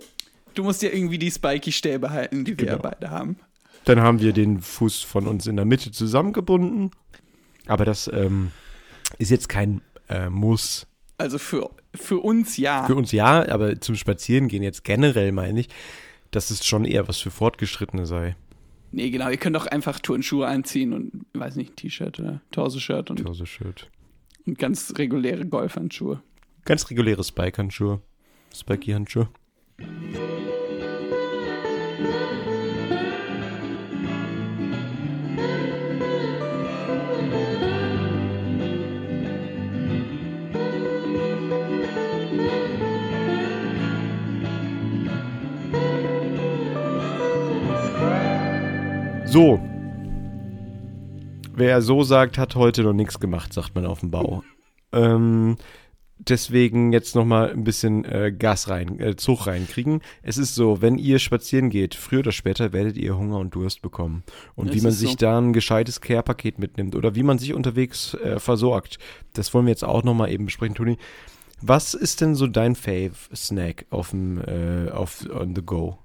Du 0.55 0.63
musst 0.63 0.81
ja 0.81 0.89
irgendwie 0.89 1.20
die 1.20 1.29
Spiky-Stäbe 1.29 2.10
halten, 2.10 2.46
die 2.46 2.58
wir 2.58 2.65
Genau. 2.65 2.79
beide 2.81 3.12
haben. 3.12 3.38
Dann 3.86 4.01
haben 4.01 4.20
wir 4.20 4.34
den 4.34 4.60
Fuß 4.60 5.03
von 5.03 5.27
uns 5.27 5.46
in 5.46 5.55
der 5.55 5.65
Mitte 5.65 5.91
zusammengebunden. 5.91 6.89
Aber 7.67 7.86
das 7.86 8.10
ähm, 8.12 8.51
ist 9.20 9.29
jetzt 9.29 9.50
kein 9.50 9.81
äh, 10.10 10.29
Muss. 10.29 10.88
Also 11.20 11.38
für, 11.38 11.70
für 11.95 12.19
uns 12.19 12.57
ja. 12.57 12.86
Für 12.86 12.95
uns 12.95 13.12
ja, 13.12 13.48
aber 13.50 13.79
zum 13.81 13.95
Spazierengehen 13.95 14.63
jetzt 14.63 14.83
generell 14.83 15.31
meine 15.31 15.60
ich, 15.60 15.69
dass 16.31 16.51
es 16.51 16.65
schon 16.65 16.86
eher 16.86 17.07
was 17.07 17.19
für 17.19 17.31
Fortgeschrittene 17.31 18.05
sei. 18.05 18.36
nee, 18.91 19.10
genau, 19.10 19.29
ihr 19.29 19.38
könnt 19.38 19.55
doch 19.55 19.67
einfach 19.67 20.00
Turnschuhe 20.00 20.48
anziehen 20.48 20.93
und, 20.93 21.25
weiß 21.33 21.55
nicht, 21.55 21.74
ein 21.74 21.75
T-Shirt 21.75 22.19
oder 22.19 22.41
Torso-Shirt 22.51 23.10
und, 23.10 23.17
Torso-Shirt. 23.24 23.89
und 24.45 24.57
ganz 24.57 24.93
reguläre 24.98 25.45
Golfhandschuhe. 25.45 26.21
Ganz 26.65 26.89
reguläre 26.89 27.24
Spike-Handschuhe. 27.24 28.01
Spiky-Handschuhe. 28.53 29.29
So. 49.31 49.61
Wer 51.53 51.81
so 51.81 52.03
sagt, 52.03 52.38
hat 52.38 52.55
heute 52.55 52.83
noch 52.83 52.91
nichts 52.91 53.17
gemacht, 53.17 53.53
sagt 53.53 53.73
man 53.75 53.85
auf 53.85 54.01
dem 54.01 54.11
Bau. 54.11 54.43
Ähm, 54.91 55.55
deswegen 56.19 56.91
jetzt 56.91 57.15
nochmal 57.15 57.50
ein 57.51 57.63
bisschen 57.63 58.03
äh, 58.03 58.33
Gas 58.38 58.67
rein, 58.67 59.00
äh, 59.00 59.15
Zug 59.15 59.47
reinkriegen. 59.47 60.01
Es 60.21 60.38
ist 60.38 60.53
so, 60.55 60.81
wenn 60.81 60.97
ihr 60.97 61.17
spazieren 61.17 61.69
geht, 61.69 61.95
früher 61.95 62.19
oder 62.19 62.33
später 62.33 62.73
werdet 62.73 62.97
ihr 62.97 63.17
Hunger 63.17 63.38
und 63.38 63.55
Durst 63.55 63.81
bekommen. 63.81 64.23
Und 64.55 64.67
Das 64.67 64.75
wie 64.75 64.81
man 64.81 64.91
sich 64.91 65.11
so. 65.11 65.15
da 65.15 65.38
ein 65.39 65.53
gescheites 65.53 66.01
Care-Paket 66.01 66.59
mitnimmt 66.59 66.93
oder 66.93 67.15
wie 67.15 67.23
man 67.23 67.38
sich 67.38 67.53
unterwegs 67.53 68.15
äh, 68.15 68.38
versorgt, 68.38 69.00
das 69.31 69.53
wollen 69.53 69.65
wir 69.65 69.71
jetzt 69.71 69.85
auch 69.85 70.03
nochmal 70.03 70.29
eben 70.29 70.43
besprechen, 70.43 70.75
Toni. 70.75 70.97
Was 71.61 71.93
ist 71.93 72.19
denn 72.19 72.35
so 72.35 72.47
dein 72.47 72.75
Fave-Snack 72.75 73.85
auf 73.91 74.09
dem, 74.09 74.41
äh, 74.41 74.89
auf 74.89 75.25
on 75.33 75.55
the 75.55 75.61
go? 75.61 76.00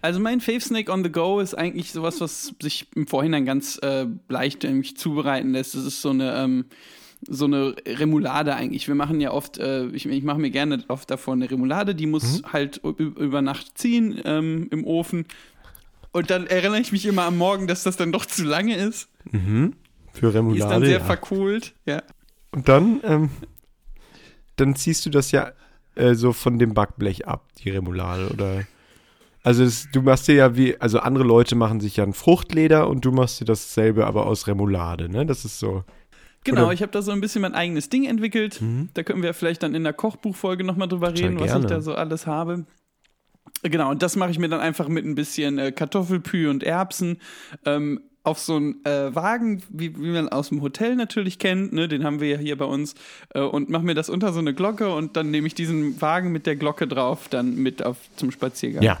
Also 0.00 0.20
mein 0.20 0.40
Fave 0.40 0.60
Snack 0.60 0.88
on 0.88 1.04
the 1.04 1.10
go 1.12 1.40
ist 1.40 1.54
eigentlich 1.54 1.92
sowas, 1.92 2.20
was 2.20 2.54
sich 2.62 2.86
im 2.94 3.06
Vorhinein 3.06 3.44
ganz 3.44 3.78
äh, 3.82 4.06
leicht 4.28 4.64
irgendwie 4.64 4.94
zubereiten 4.94 5.52
lässt. 5.52 5.74
Das 5.74 5.84
ist 5.84 6.00
so 6.00 6.10
eine 6.10 6.34
ähm, 6.36 6.64
so 7.28 7.44
eine 7.44 7.76
Remoulade 7.86 8.54
eigentlich. 8.56 8.88
Wir 8.88 8.96
machen 8.96 9.20
ja 9.20 9.30
oft, 9.30 9.58
äh, 9.58 9.86
ich, 9.88 10.06
ich 10.06 10.24
mache 10.24 10.38
mir 10.40 10.50
gerne 10.50 10.82
oft 10.88 11.08
davon 11.08 11.40
eine 11.40 11.48
Remoulade, 11.50 11.94
die 11.94 12.06
muss 12.06 12.42
halt 12.52 12.80
ü- 12.84 13.12
über 13.16 13.42
Nacht 13.42 13.78
ziehen 13.78 14.20
ähm, 14.24 14.66
im 14.72 14.84
Ofen. 14.84 15.26
Und 16.10 16.30
dann 16.30 16.48
erinnere 16.48 16.80
ich 16.80 16.90
mich 16.90 17.06
immer 17.06 17.22
am 17.22 17.38
Morgen, 17.38 17.68
dass 17.68 17.84
das 17.84 17.96
dann 17.96 18.10
doch 18.10 18.26
zu 18.26 18.42
lange 18.44 18.76
ist. 18.76 19.08
Mhm. 19.30 19.74
Für 20.12 20.30
Die 20.30 20.36
Remoulade. 20.36 20.64
ist 20.64 20.70
dann 20.70 20.82
sehr 20.84 20.98
ja. 20.98 21.04
verkohlt. 21.04 21.74
Ja. 21.86 22.02
Und 22.50 22.68
dann, 22.68 23.00
ähm, 23.04 23.30
dann 24.56 24.74
ziehst 24.74 25.06
du 25.06 25.10
das 25.10 25.30
ja 25.30 25.52
äh, 25.94 26.14
so 26.14 26.32
von 26.32 26.58
dem 26.58 26.74
Backblech 26.74 27.28
ab, 27.28 27.48
die 27.62 27.70
Remoulade, 27.70 28.30
oder? 28.30 28.64
Also 29.42 29.64
das, 29.64 29.88
du 29.92 30.02
machst 30.02 30.28
dir 30.28 30.34
ja 30.34 30.56
wie, 30.56 30.80
also 30.80 31.00
andere 31.00 31.24
Leute 31.24 31.56
machen 31.56 31.80
sich 31.80 31.96
ja 31.96 32.04
ein 32.04 32.12
Fruchtleder 32.12 32.88
und 32.88 33.04
du 33.04 33.10
machst 33.10 33.40
dir 33.40 33.44
dasselbe, 33.44 34.06
aber 34.06 34.26
aus 34.26 34.46
Remoulade, 34.46 35.08
ne? 35.08 35.26
Das 35.26 35.44
ist 35.44 35.58
so. 35.58 35.84
Genau, 36.44 36.64
Oder- 36.64 36.72
ich 36.72 36.82
habe 36.82 36.92
da 36.92 37.02
so 37.02 37.12
ein 37.12 37.20
bisschen 37.20 37.42
mein 37.42 37.54
eigenes 37.54 37.88
Ding 37.88 38.04
entwickelt. 38.04 38.60
Da 38.94 39.02
können 39.02 39.22
wir 39.22 39.34
vielleicht 39.34 39.62
dann 39.62 39.74
in 39.74 39.84
der 39.84 39.92
Kochbuchfolge 39.92 40.64
nochmal 40.64 40.88
drüber 40.88 41.08
Total 41.08 41.24
reden, 41.24 41.40
was 41.40 41.46
gerne. 41.46 41.64
ich 41.64 41.70
da 41.70 41.80
so 41.80 41.94
alles 41.94 42.26
habe. 42.26 42.66
Genau, 43.62 43.90
und 43.90 44.02
das 44.02 44.16
mache 44.16 44.30
ich 44.30 44.38
mir 44.38 44.48
dann 44.48 44.60
einfach 44.60 44.88
mit 44.88 45.04
ein 45.04 45.14
bisschen 45.14 45.58
äh, 45.58 45.70
Kartoffelpü 45.70 46.48
und 46.48 46.64
Erbsen 46.64 47.18
ähm, 47.64 48.00
auf 48.24 48.38
so 48.38 48.56
einen 48.56 48.84
äh, 48.84 49.14
Wagen, 49.14 49.62
wie, 49.68 49.96
wie 49.96 50.10
man 50.10 50.28
aus 50.28 50.48
dem 50.48 50.62
Hotel 50.62 50.96
natürlich 50.96 51.38
kennt, 51.38 51.72
ne? 51.72 51.88
den 51.88 52.04
haben 52.04 52.20
wir 52.20 52.28
ja 52.28 52.38
hier 52.38 52.56
bei 52.56 52.64
uns, 52.64 52.94
äh, 53.34 53.40
und 53.40 53.68
mache 53.68 53.84
mir 53.84 53.94
das 53.94 54.08
unter 54.08 54.32
so 54.32 54.38
eine 54.38 54.54
Glocke 54.54 54.92
und 54.94 55.16
dann 55.16 55.30
nehme 55.30 55.46
ich 55.46 55.54
diesen 55.54 56.00
Wagen 56.00 56.32
mit 56.32 56.46
der 56.46 56.56
Glocke 56.56 56.86
drauf 56.86 57.28
dann 57.28 57.56
mit 57.56 57.84
auf 57.84 57.98
zum 58.16 58.30
Spaziergang. 58.30 58.82
Ja. 58.82 58.98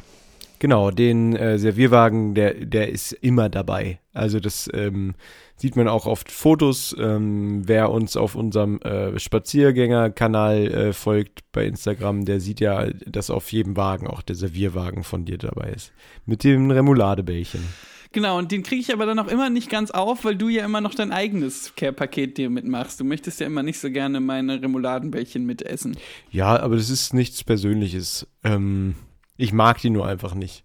Genau, 0.62 0.92
den 0.92 1.34
äh, 1.34 1.58
Servierwagen, 1.58 2.36
der, 2.36 2.54
der 2.54 2.88
ist 2.88 3.10
immer 3.14 3.48
dabei. 3.48 3.98
Also 4.12 4.38
das 4.38 4.70
ähm, 4.72 5.16
sieht 5.56 5.74
man 5.74 5.88
auch 5.88 6.06
auf 6.06 6.22
Fotos. 6.28 6.94
Ähm, 7.00 7.62
wer 7.66 7.90
uns 7.90 8.16
auf 8.16 8.36
unserem 8.36 8.80
äh, 8.82 9.18
Spaziergängerkanal 9.18 10.68
äh, 10.68 10.92
folgt 10.92 11.40
bei 11.50 11.66
Instagram, 11.66 12.26
der 12.26 12.38
sieht 12.38 12.60
ja, 12.60 12.86
dass 13.06 13.28
auf 13.28 13.50
jedem 13.50 13.76
Wagen 13.76 14.06
auch 14.06 14.22
der 14.22 14.36
Servierwagen 14.36 15.02
von 15.02 15.24
dir 15.24 15.36
dabei 15.36 15.70
ist. 15.70 15.92
Mit 16.26 16.44
dem 16.44 16.70
Remouladebällchen. 16.70 17.64
Genau, 18.12 18.38
und 18.38 18.52
den 18.52 18.62
kriege 18.62 18.82
ich 18.82 18.92
aber 18.92 19.04
dann 19.04 19.18
auch 19.18 19.26
immer 19.26 19.50
nicht 19.50 19.68
ganz 19.68 19.90
auf, 19.90 20.24
weil 20.24 20.36
du 20.36 20.48
ja 20.48 20.64
immer 20.64 20.80
noch 20.80 20.94
dein 20.94 21.10
eigenes 21.10 21.74
Care-Paket 21.74 22.38
dir 22.38 22.50
mitmachst. 22.50 23.00
Du 23.00 23.04
möchtest 23.04 23.40
ja 23.40 23.48
immer 23.48 23.64
nicht 23.64 23.80
so 23.80 23.90
gerne 23.90 24.20
meine 24.20 24.62
Remouladenbällchen 24.62 25.44
mitessen. 25.44 25.96
Ja, 26.30 26.56
aber 26.60 26.76
das 26.76 26.88
ist 26.88 27.14
nichts 27.14 27.42
Persönliches. 27.42 28.28
Ähm, 28.44 28.94
ich 29.36 29.52
mag 29.52 29.80
die 29.80 29.90
nur 29.90 30.06
einfach 30.06 30.34
nicht. 30.34 30.64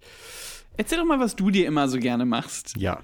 Erzähl 0.78 1.00
doch 1.00 1.06
mal, 1.06 1.20
was 1.20 1.36
du 1.36 1.50
dir 1.50 1.66
immer 1.66 1.88
so 1.88 2.00
gerne 2.00 2.26
machst. 2.26 2.76
Ja. 2.78 3.00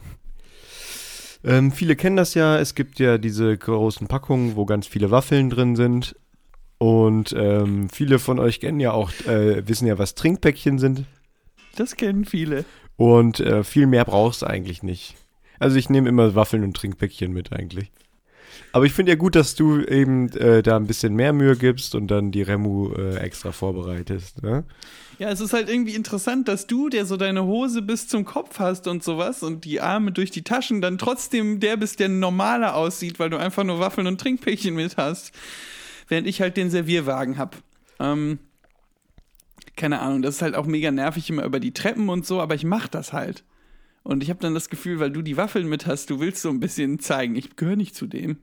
Ähm, 1.44 1.72
viele 1.72 1.96
kennen 1.96 2.16
das 2.16 2.34
ja. 2.36 2.58
Es 2.60 2.76
gibt 2.76 3.00
ja 3.00 3.18
diese 3.18 3.58
großen 3.58 4.08
Packungen, 4.08 4.56
wo 4.56 4.66
ganz 4.66 4.88
viele 4.88 5.12
Waffeln 5.12 5.50
drin 5.50 5.76
sind. 5.76 6.16
Und 6.78 7.34
ähm, 7.38 7.90
viele 7.90 8.20
von 8.20 8.40
euch 8.40 8.60
kennen 8.60 8.80
ja 8.80 8.92
auch, 8.92 9.12
äh, 9.26 9.68
wissen 9.68 9.88
ja, 9.88 9.98
was 9.98 10.16
Trinkpäckchen 10.16 10.80
sind. 10.80 11.06
Das 11.76 11.96
kennen 11.96 12.26
viele. 12.26 12.66
Und 12.98 13.40
äh, 13.40 13.64
viel 13.64 13.88
mehr 13.88 14.06
brauchst 14.06 14.42
du 14.42 14.48
eigentlich 14.48 14.84
nicht. 14.84 15.16
Also 15.60 15.78
ich 15.78 15.90
nehme 15.90 16.10
immer 16.10 16.36
Waffeln 16.36 16.64
und 16.64 16.76
Trinkpäckchen 16.76 17.32
mit 17.32 17.54
eigentlich. 17.54 17.92
Aber 18.72 18.86
ich 18.86 18.94
finde 18.94 19.12
ja 19.12 19.16
gut, 19.16 19.36
dass 19.36 19.56
du 19.56 19.82
eben 19.82 20.30
äh, 20.34 20.64
da 20.64 20.76
ein 20.76 20.88
bisschen 20.88 21.16
mehr 21.16 21.34
Mühe 21.34 21.56
gibst 21.56 21.96
und 21.96 22.08
dann 22.08 22.32
die 22.32 22.42
Remu 22.42 22.94
äh, 22.94 23.18
extra 23.18 23.52
vorbereitest. 23.52 24.42
Ne? 24.42 24.64
Ja, 25.20 25.30
es 25.30 25.42
ist 25.42 25.54
halt 25.54 25.70
irgendwie 25.70 25.94
interessant, 25.94 26.48
dass 26.48 26.66
du, 26.66 26.90
der 26.90 27.06
so 27.06 27.18
deine 27.18 27.46
Hose 27.46 27.82
bis 27.82 28.08
zum 28.08 28.26
Kopf 28.26 28.60
hast 28.60 28.88
und 28.88 29.04
sowas 29.04 29.44
und 29.44 29.64
die 29.64 29.80
Arme 29.80 30.12
durch 30.12 30.32
die 30.32 30.44
Taschen, 30.44 30.82
dann 30.82 30.98
trotzdem 30.98 31.60
der 31.60 31.78
bist, 31.78 32.00
der 32.00 32.10
normaler 32.10 32.76
aussieht, 32.76 33.20
weil 33.20 33.30
du 33.30 33.38
einfach 33.38 33.64
nur 33.64 33.80
Waffeln 33.80 34.08
und 34.08 34.20
Trinkpäckchen 34.20 34.74
mit 34.74 34.98
hast. 34.98 35.32
Während 36.08 36.28
ich 36.28 36.42
halt 36.42 36.58
den 36.58 36.70
Servierwagen 36.70 37.38
hab. 37.38 37.58
Ähm, 38.00 38.40
keine 39.76 40.00
Ahnung, 40.00 40.22
das 40.22 40.36
ist 40.36 40.42
halt 40.42 40.56
auch 40.56 40.66
mega 40.66 40.92
nervig 40.92 41.30
immer 41.30 41.44
über 41.44 41.60
die 41.60 41.74
Treppen 41.74 42.10
und 42.10 42.26
so, 42.26 42.42
aber 42.42 42.56
ich 42.56 42.64
mach 42.64 42.88
das 42.88 43.14
halt. 43.14 43.44
Und 44.04 44.22
ich 44.22 44.30
habe 44.30 44.40
dann 44.40 44.54
das 44.54 44.70
Gefühl, 44.70 45.00
weil 45.00 45.12
du 45.12 45.22
die 45.22 45.38
Waffeln 45.38 45.68
mit 45.68 45.88
hast, 45.88 46.10
du 46.10 46.20
willst 46.20 46.42
so 46.42 46.50
ein 46.50 46.60
bisschen 46.60 47.00
zeigen, 47.00 47.36
ich 47.36 47.56
gehöre 47.56 47.78
nicht 47.78 47.96
zu 47.96 48.06
dem. 48.06 48.38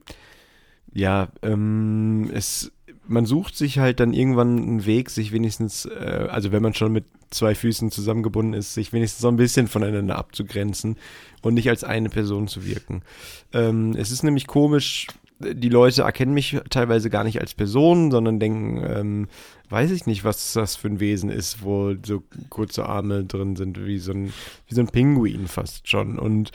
Ja, 0.93 1.29
ähm, 1.43 2.29
es, 2.33 2.71
man 3.07 3.25
sucht 3.25 3.55
sich 3.55 3.79
halt 3.79 3.99
dann 3.99 4.13
irgendwann 4.13 4.57
einen 4.57 4.85
Weg, 4.85 5.09
sich 5.09 5.31
wenigstens, 5.31 5.85
äh, 5.85 6.27
also 6.29 6.51
wenn 6.51 6.63
man 6.63 6.73
schon 6.73 6.91
mit 6.91 7.05
zwei 7.29 7.55
Füßen 7.55 7.91
zusammengebunden 7.91 8.53
ist, 8.53 8.73
sich 8.73 8.91
wenigstens 8.91 9.21
so 9.21 9.29
ein 9.29 9.37
bisschen 9.37 9.67
voneinander 9.67 10.17
abzugrenzen 10.17 10.97
und 11.41 11.53
nicht 11.53 11.69
als 11.69 11.83
eine 11.83 12.09
Person 12.09 12.47
zu 12.47 12.65
wirken. 12.65 13.03
Ähm, 13.53 13.95
es 13.97 14.11
ist 14.11 14.23
nämlich 14.23 14.47
komisch, 14.47 15.07
die 15.41 15.69
Leute 15.69 16.03
erkennen 16.03 16.33
mich 16.33 16.59
teilweise 16.69 17.09
gar 17.09 17.23
nicht 17.23 17.39
als 17.39 17.53
Person, 17.53 18.11
sondern 18.11 18.39
denken, 18.39 18.83
ähm, 18.87 19.27
weiß 19.69 19.91
ich 19.91 20.05
nicht, 20.05 20.23
was 20.23 20.53
das 20.53 20.75
für 20.75 20.87
ein 20.87 20.99
Wesen 20.99 21.29
ist, 21.29 21.63
wo 21.63 21.95
so 22.05 22.23
kurze 22.49 22.85
Arme 22.85 23.23
drin 23.23 23.55
sind, 23.55 23.85
wie 23.85 23.99
so 23.99 24.11
ein, 24.11 24.33
wie 24.67 24.75
so 24.75 24.81
ein 24.81 24.87
Pinguin 24.87 25.47
fast 25.47 25.87
schon. 25.87 26.19
Und 26.19 26.51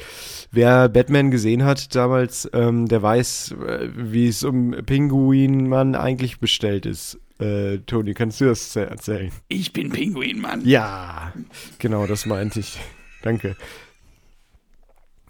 wer 0.52 0.88
Batman 0.88 1.30
gesehen 1.30 1.64
hat 1.64 1.94
damals, 1.94 2.48
ähm, 2.52 2.86
der 2.86 3.02
weiß, 3.02 3.54
äh, 3.66 3.88
wie 3.94 4.28
es 4.28 4.44
um 4.44 4.72
Pinguinmann 4.84 5.94
eigentlich 5.94 6.40
bestellt 6.40 6.86
ist. 6.86 7.18
Äh, 7.38 7.78
Toni, 7.86 8.14
kannst 8.14 8.40
du 8.40 8.46
das 8.46 8.74
erzählen? 8.76 9.30
Ich 9.48 9.72
bin 9.72 9.90
Pinguin, 9.90 10.40
Mann. 10.40 10.62
Ja, 10.64 11.32
genau, 11.78 12.06
das 12.06 12.26
meinte 12.26 12.60
ich. 12.60 12.78
Danke. 13.22 13.56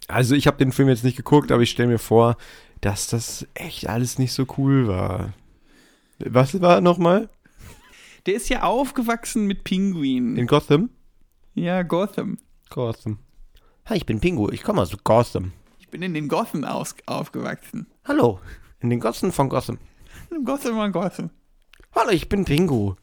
Also 0.07 0.35
ich 0.35 0.47
habe 0.47 0.57
den 0.57 0.71
Film 0.71 0.87
jetzt 0.87 1.03
nicht 1.03 1.17
geguckt, 1.17 1.51
aber 1.51 1.61
ich 1.61 1.69
stelle 1.69 1.89
mir 1.89 1.99
vor, 1.99 2.37
dass 2.81 3.07
das 3.07 3.47
echt 3.53 3.87
alles 3.87 4.19
nicht 4.19 4.33
so 4.33 4.45
cool 4.57 4.87
war. 4.87 5.33
Was 6.19 6.59
war 6.61 6.81
nochmal? 6.81 7.29
Der 8.25 8.35
ist 8.35 8.49
ja 8.49 8.63
aufgewachsen 8.63 9.45
mit 9.45 9.63
Pinguinen. 9.63 10.37
In 10.37 10.47
Gotham? 10.47 10.89
ja, 11.53 11.81
Gotham. 11.83 12.37
Gotham. 12.69 13.19
Hi, 13.85 13.95
ich 13.97 14.05
bin 14.05 14.19
Pingu, 14.19 14.49
ich 14.51 14.63
komme 14.63 14.81
aus 14.81 14.95
Gotham. 15.03 15.53
Ich 15.79 15.87
bin 15.89 16.01
in 16.01 16.13
den 16.13 16.27
Gotham 16.27 16.65
aus 16.65 16.95
aufgewachsen. 17.05 17.87
Hallo, 18.05 18.39
in 18.81 18.89
den 18.89 18.99
Gossen 18.99 19.31
von 19.31 19.47
Gotham. 19.47 19.77
In 20.29 20.43
Gotham 20.43 20.77
an 20.79 20.91
Gotham. 20.91 21.29
Hallo, 21.95 22.09
ich 22.11 22.27
bin 22.27 22.43
Pingu. 22.43 22.95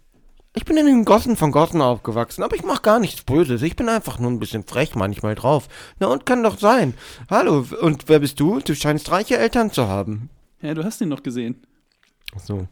Ich 0.56 0.64
bin 0.64 0.76
in 0.76 0.86
den 0.86 1.04
Gossen 1.04 1.34
von 1.36 1.50
Gotham 1.50 1.80
aufgewachsen, 1.80 2.44
aber 2.44 2.54
ich 2.54 2.62
mach 2.62 2.82
gar 2.82 3.00
nichts 3.00 3.22
Böses. 3.24 3.60
Ich 3.62 3.74
bin 3.74 3.88
einfach 3.88 4.20
nur 4.20 4.30
ein 4.30 4.38
bisschen 4.38 4.62
frech 4.64 4.94
manchmal 4.94 5.34
drauf. 5.34 5.68
Na 5.98 6.06
und 6.06 6.26
kann 6.26 6.44
doch 6.44 6.58
sein. 6.60 6.94
Hallo, 7.28 7.66
und 7.80 8.08
wer 8.08 8.20
bist 8.20 8.38
du? 8.38 8.60
Du 8.60 8.74
scheinst 8.76 9.10
reiche 9.10 9.36
Eltern 9.36 9.72
zu 9.72 9.88
haben. 9.88 10.30
Ja, 10.62 10.74
du 10.74 10.84
hast 10.84 11.00
ihn 11.00 11.08
noch 11.08 11.24
gesehen. 11.24 11.56
Ach 12.36 12.40
so. 12.40 12.68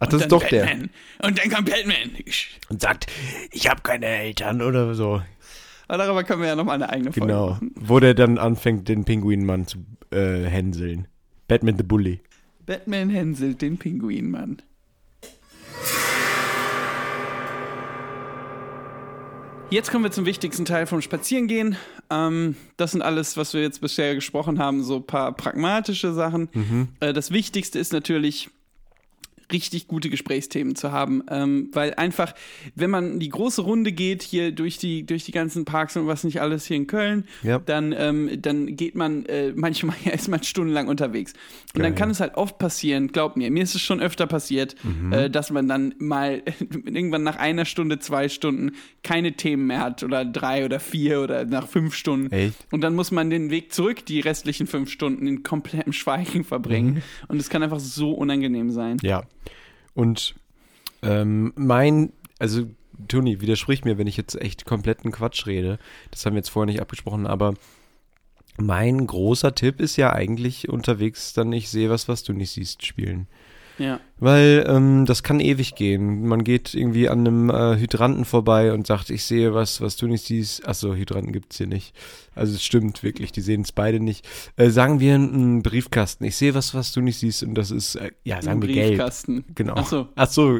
Ach, 0.00 0.06
das 0.08 0.22
ist 0.22 0.32
doch 0.32 0.44
der. 0.44 0.66
Batman. 0.66 0.90
Und 1.24 1.38
dann 1.38 1.50
kommt 1.50 1.70
Batman. 1.70 2.10
Und 2.68 2.82
sagt, 2.82 3.06
ich 3.52 3.68
habe 3.70 3.80
keine 3.80 4.06
Eltern 4.06 4.60
oder 4.60 4.94
so. 4.94 5.22
Aber 5.88 5.98
darüber 6.04 6.24
können 6.24 6.42
wir 6.42 6.48
ja 6.48 6.56
nochmal 6.56 6.74
eine 6.74 6.90
eigene 6.90 7.12
Folge 7.12 7.26
Genau. 7.32 7.50
machen. 7.50 7.72
Wo 7.74 8.00
der 8.00 8.12
dann 8.14 8.36
anfängt, 8.36 8.88
den 8.88 9.04
Pinguinmann 9.04 9.66
zu 9.66 9.78
äh, 10.10 10.44
hänseln. 10.44 11.08
Batman 11.48 11.78
the 11.78 11.84
Bully. 11.84 12.20
Batman 12.66 13.08
hänselt 13.08 13.62
den 13.62 13.78
Pinguinmann. 13.78 14.60
Jetzt 19.72 19.90
kommen 19.90 20.04
wir 20.04 20.10
zum 20.10 20.26
wichtigsten 20.26 20.66
Teil 20.66 20.86
vom 20.86 21.00
Spazierengehen. 21.00 21.76
Ähm, 22.10 22.56
das 22.76 22.92
sind 22.92 23.00
alles, 23.00 23.38
was 23.38 23.54
wir 23.54 23.62
jetzt 23.62 23.80
bisher 23.80 24.14
gesprochen 24.14 24.58
haben, 24.58 24.84
so 24.84 24.96
ein 24.96 25.06
paar 25.06 25.32
pragmatische 25.32 26.12
Sachen. 26.12 26.50
Mhm. 26.52 26.88
Äh, 27.00 27.14
das 27.14 27.30
Wichtigste 27.30 27.78
ist 27.78 27.90
natürlich, 27.90 28.50
richtig 29.52 29.86
gute 29.88 30.10
Gesprächsthemen 30.10 30.74
zu 30.76 30.92
haben, 30.92 31.22
ähm, 31.28 31.68
weil 31.72 31.94
einfach, 31.94 32.34
wenn 32.74 32.90
man 32.90 33.20
die 33.20 33.28
große 33.28 33.62
Runde 33.62 33.92
geht 33.92 34.22
hier 34.22 34.52
durch 34.52 34.78
die 34.78 35.04
durch 35.04 35.24
die 35.24 35.32
ganzen 35.32 35.64
Parks 35.64 35.96
und 35.96 36.06
was 36.06 36.24
nicht 36.24 36.40
alles 36.40 36.66
hier 36.66 36.76
in 36.76 36.86
Köln, 36.86 37.24
Ja. 37.42 37.58
dann 37.58 37.94
ähm, 37.96 38.30
dann 38.40 38.76
geht 38.76 38.94
man 38.94 39.26
äh, 39.26 39.52
manchmal 39.54 39.96
ja 40.04 40.12
ist 40.12 40.28
man 40.28 40.42
stundenlang 40.42 40.88
unterwegs 40.88 41.32
und 41.74 41.82
dann 41.82 41.92
Geil. 41.92 41.98
kann 42.00 42.10
es 42.10 42.20
halt 42.20 42.34
oft 42.36 42.58
passieren, 42.58 43.08
glaub 43.08 43.36
mir, 43.36 43.50
mir 43.50 43.62
ist 43.62 43.74
es 43.74 43.82
schon 43.82 44.00
öfter 44.00 44.26
passiert, 44.26 44.74
Mhm. 44.84 45.12
äh, 45.12 45.30
dass 45.30 45.50
man 45.50 45.68
dann 45.68 45.94
mal 45.98 46.42
irgendwann 46.84 47.22
nach 47.22 47.36
einer 47.36 47.64
Stunde, 47.64 47.98
zwei 47.98 48.28
Stunden 48.28 48.72
keine 49.02 49.32
Themen 49.34 49.66
mehr 49.66 49.80
hat 49.80 50.02
oder 50.02 50.24
drei 50.24 50.64
oder 50.64 50.80
vier 50.80 51.20
oder 51.20 51.44
nach 51.44 51.68
fünf 51.68 51.94
Stunden 51.94 52.32
Echt? 52.32 52.54
und 52.70 52.80
dann 52.80 52.94
muss 52.94 53.10
man 53.10 53.30
den 53.30 53.50
Weg 53.50 53.72
zurück, 53.72 54.04
die 54.06 54.20
restlichen 54.20 54.66
fünf 54.66 54.90
Stunden 54.90 55.26
in 55.26 55.42
komplettem 55.42 55.92
Schweigen 55.92 56.44
verbringen. 56.44 56.94
Mhm. 56.94 57.02
Und 57.28 57.40
es 57.40 57.48
kann 57.50 57.62
einfach 57.62 57.80
so 57.80 58.12
unangenehm 58.12 58.70
sein. 58.70 58.96
Ja. 59.02 59.22
Und 59.94 60.34
ähm, 61.02 61.52
mein, 61.56 62.12
also 62.38 62.66
Toni, 63.08 63.40
widersprich 63.40 63.84
mir, 63.84 63.98
wenn 63.98 64.06
ich 64.06 64.16
jetzt 64.16 64.40
echt 64.40 64.64
kompletten 64.64 65.12
Quatsch 65.12 65.46
rede. 65.46 65.78
Das 66.10 66.24
haben 66.24 66.34
wir 66.34 66.38
jetzt 66.38 66.50
vorher 66.50 66.72
nicht 66.72 66.80
abgesprochen, 66.80 67.26
aber 67.26 67.54
mein 68.58 69.06
großer 69.06 69.54
Tipp 69.54 69.80
ist 69.80 69.96
ja 69.96 70.12
eigentlich 70.12 70.68
unterwegs 70.68 71.32
dann 71.32 71.52
ich 71.52 71.70
sehe 71.70 71.90
was, 71.90 72.08
was 72.08 72.22
du 72.22 72.32
nicht 72.32 72.50
siehst, 72.50 72.84
spielen. 72.84 73.26
Ja. 73.78 74.00
Weil 74.18 74.64
ähm, 74.68 75.06
das 75.06 75.22
kann 75.22 75.40
ewig 75.40 75.74
gehen. 75.74 76.26
Man 76.26 76.44
geht 76.44 76.74
irgendwie 76.74 77.08
an 77.08 77.20
einem 77.20 77.50
äh, 77.50 77.76
Hydranten 77.78 78.24
vorbei 78.24 78.72
und 78.72 78.86
sagt, 78.86 79.10
ich 79.10 79.24
sehe 79.24 79.54
was, 79.54 79.80
was 79.80 79.96
du 79.96 80.06
nicht 80.06 80.24
siehst. 80.24 80.66
Achso, 80.66 80.94
Hydranten 80.94 81.32
gibt's 81.32 81.58
hier 81.58 81.66
nicht. 81.66 81.94
Also 82.34 82.54
es 82.54 82.62
stimmt 82.62 83.02
wirklich, 83.02 83.32
die 83.32 83.40
sehen 83.40 83.62
es 83.62 83.72
beide 83.72 84.00
nicht. 84.00 84.28
Äh, 84.56 84.70
sagen 84.70 85.00
wir 85.00 85.14
einen 85.14 85.62
Briefkasten. 85.62 86.24
Ich 86.24 86.36
sehe 86.36 86.54
was, 86.54 86.74
was 86.74 86.92
du 86.92 87.00
nicht 87.00 87.18
siehst 87.18 87.42
und 87.42 87.54
das 87.54 87.70
ist, 87.70 87.96
äh, 87.96 88.12
ja, 88.24 88.40
sagen 88.42 88.62
wir 88.62 88.68
gelb. 88.68 88.88
Briefkasten. 88.90 89.44
Genau. 89.54 89.74
Ach 89.76 89.86
so. 89.86 90.08
Ach 90.14 90.28
so. 90.30 90.58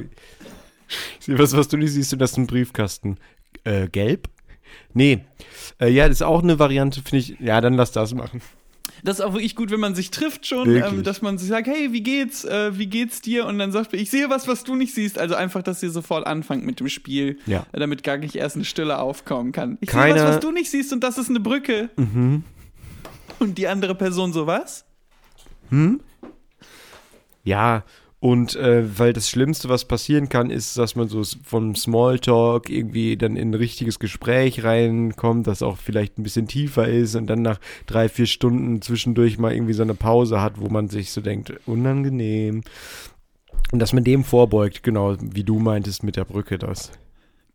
Ich 1.19 1.27
sehe 1.27 1.39
was, 1.39 1.57
was 1.57 1.69
du 1.69 1.77
nicht 1.77 1.93
siehst 1.93 2.13
und 2.13 2.19
das 2.19 2.33
ist 2.33 2.39
ein 2.39 2.47
Briefkasten. 2.47 3.19
Äh, 3.65 3.89
gelb? 3.89 4.29
Nee. 4.95 5.21
Äh, 5.81 5.89
ja, 5.89 6.09
das 6.09 6.19
ist 6.19 6.23
auch 6.23 6.43
eine 6.43 6.59
Variante, 6.59 7.03
finde 7.03 7.19
ich. 7.19 7.41
Ja, 7.41 7.61
dann 7.61 7.75
lass 7.75 7.93
das 7.93 8.15
machen. 8.15 8.43
Das 9.05 9.19
ist 9.19 9.25
auch 9.25 9.33
wirklich 9.33 9.57
gut, 9.57 9.71
wenn 9.73 9.81
man 9.81 9.97
sich 9.97 10.13
trifft 10.13 10.47
schon, 10.47 10.77
ähm, 10.77 11.03
dass 11.03 11.23
man 11.23 11.37
sich 11.37 11.49
sagt, 11.49 11.67
hey, 11.67 11.93
wie 11.93 12.03
geht's? 12.05 12.45
Äh, 12.45 12.79
wie 12.79 12.87
geht's 12.87 13.21
dir? 13.21 13.47
Und 13.47 13.59
dann 13.59 13.73
sagt 13.73 13.93
man, 13.93 14.01
ich 14.01 14.11
sehe 14.11 14.31
was, 14.31 14.47
was 14.47 14.63
du 14.63 14.77
nicht 14.77 14.95
siehst. 14.95 15.19
Also 15.19 15.35
einfach, 15.35 15.63
dass 15.63 15.83
ihr 15.83 15.91
sofort 15.91 16.25
anfangt 16.27 16.65
mit 16.65 16.79
dem 16.79 16.89
Spiel, 16.89 17.39
Ja. 17.47 17.67
äh, 17.73 17.81
damit 17.81 18.05
gar 18.05 18.17
nicht 18.19 18.37
erst 18.37 18.55
eine 18.55 18.65
Stille 18.65 18.99
aufkommen 18.99 19.51
kann. 19.51 19.77
Ich 19.81 19.91
sehe 19.91 20.01
Keiner- 20.01 20.15
was, 20.25 20.35
was 20.37 20.41
du 20.41 20.53
nicht 20.53 20.71
siehst 20.71 20.93
und 20.93 21.01
das 21.03 21.19
ist 21.19 21.31
eine 21.31 21.41
Brücke. 21.41 21.91
Mhm. 21.97 22.45
Und 23.41 23.59
die 23.59 23.67
andere 23.67 23.97
Person 23.97 24.33
so 24.33 24.47
was? 24.47 24.85
Ja, 27.45 27.85
und 28.23 28.55
äh, 28.55 28.85
weil 29.01 29.13
das 29.13 29.29
Schlimmste, 29.29 29.69
was 29.69 29.85
passieren 29.85 30.29
kann, 30.29 30.49
ist, 30.49 30.79
dass 30.79 30.95
man 30.95 31.09
so 31.09 31.25
vom 31.43 31.75
Smalltalk 31.75 32.71
irgendwie 32.71 33.17
dann 33.17 33.35
in 33.35 33.51
ein 33.51 33.55
richtiges 33.55 33.99
Gespräch 33.99 34.63
reinkommt, 34.63 35.49
das 35.49 35.61
auch 35.61 35.77
vielleicht 35.77 36.19
ein 36.19 36.23
bisschen 36.23 36.47
tiefer 36.47 36.87
ist 36.87 37.17
und 37.17 37.27
dann 37.27 37.43
nach 37.43 37.59
drei, 37.87 38.09
vier 38.09 38.27
Stunden 38.27 38.81
zwischendurch 38.81 39.41
mal 39.41 39.53
irgendwie 39.53 39.73
so 39.73 39.83
eine 39.83 39.95
Pause 39.95 40.41
hat, 40.41 40.61
wo 40.61 40.69
man 40.69 40.89
sich 40.89 41.11
so 41.11 41.21
denkt, 41.21 41.53
unangenehm. 41.67 42.63
Und 43.73 43.81
dass 43.81 43.93
man 43.93 44.05
dem 44.05 44.23
vorbeugt, 44.23 44.85
genau, 44.85 45.17
wie 45.21 45.43
du 45.43 45.59
meintest 45.59 46.05
mit 46.05 46.15
der 46.15 46.25
Brücke 46.25 46.59
das. 46.59 46.93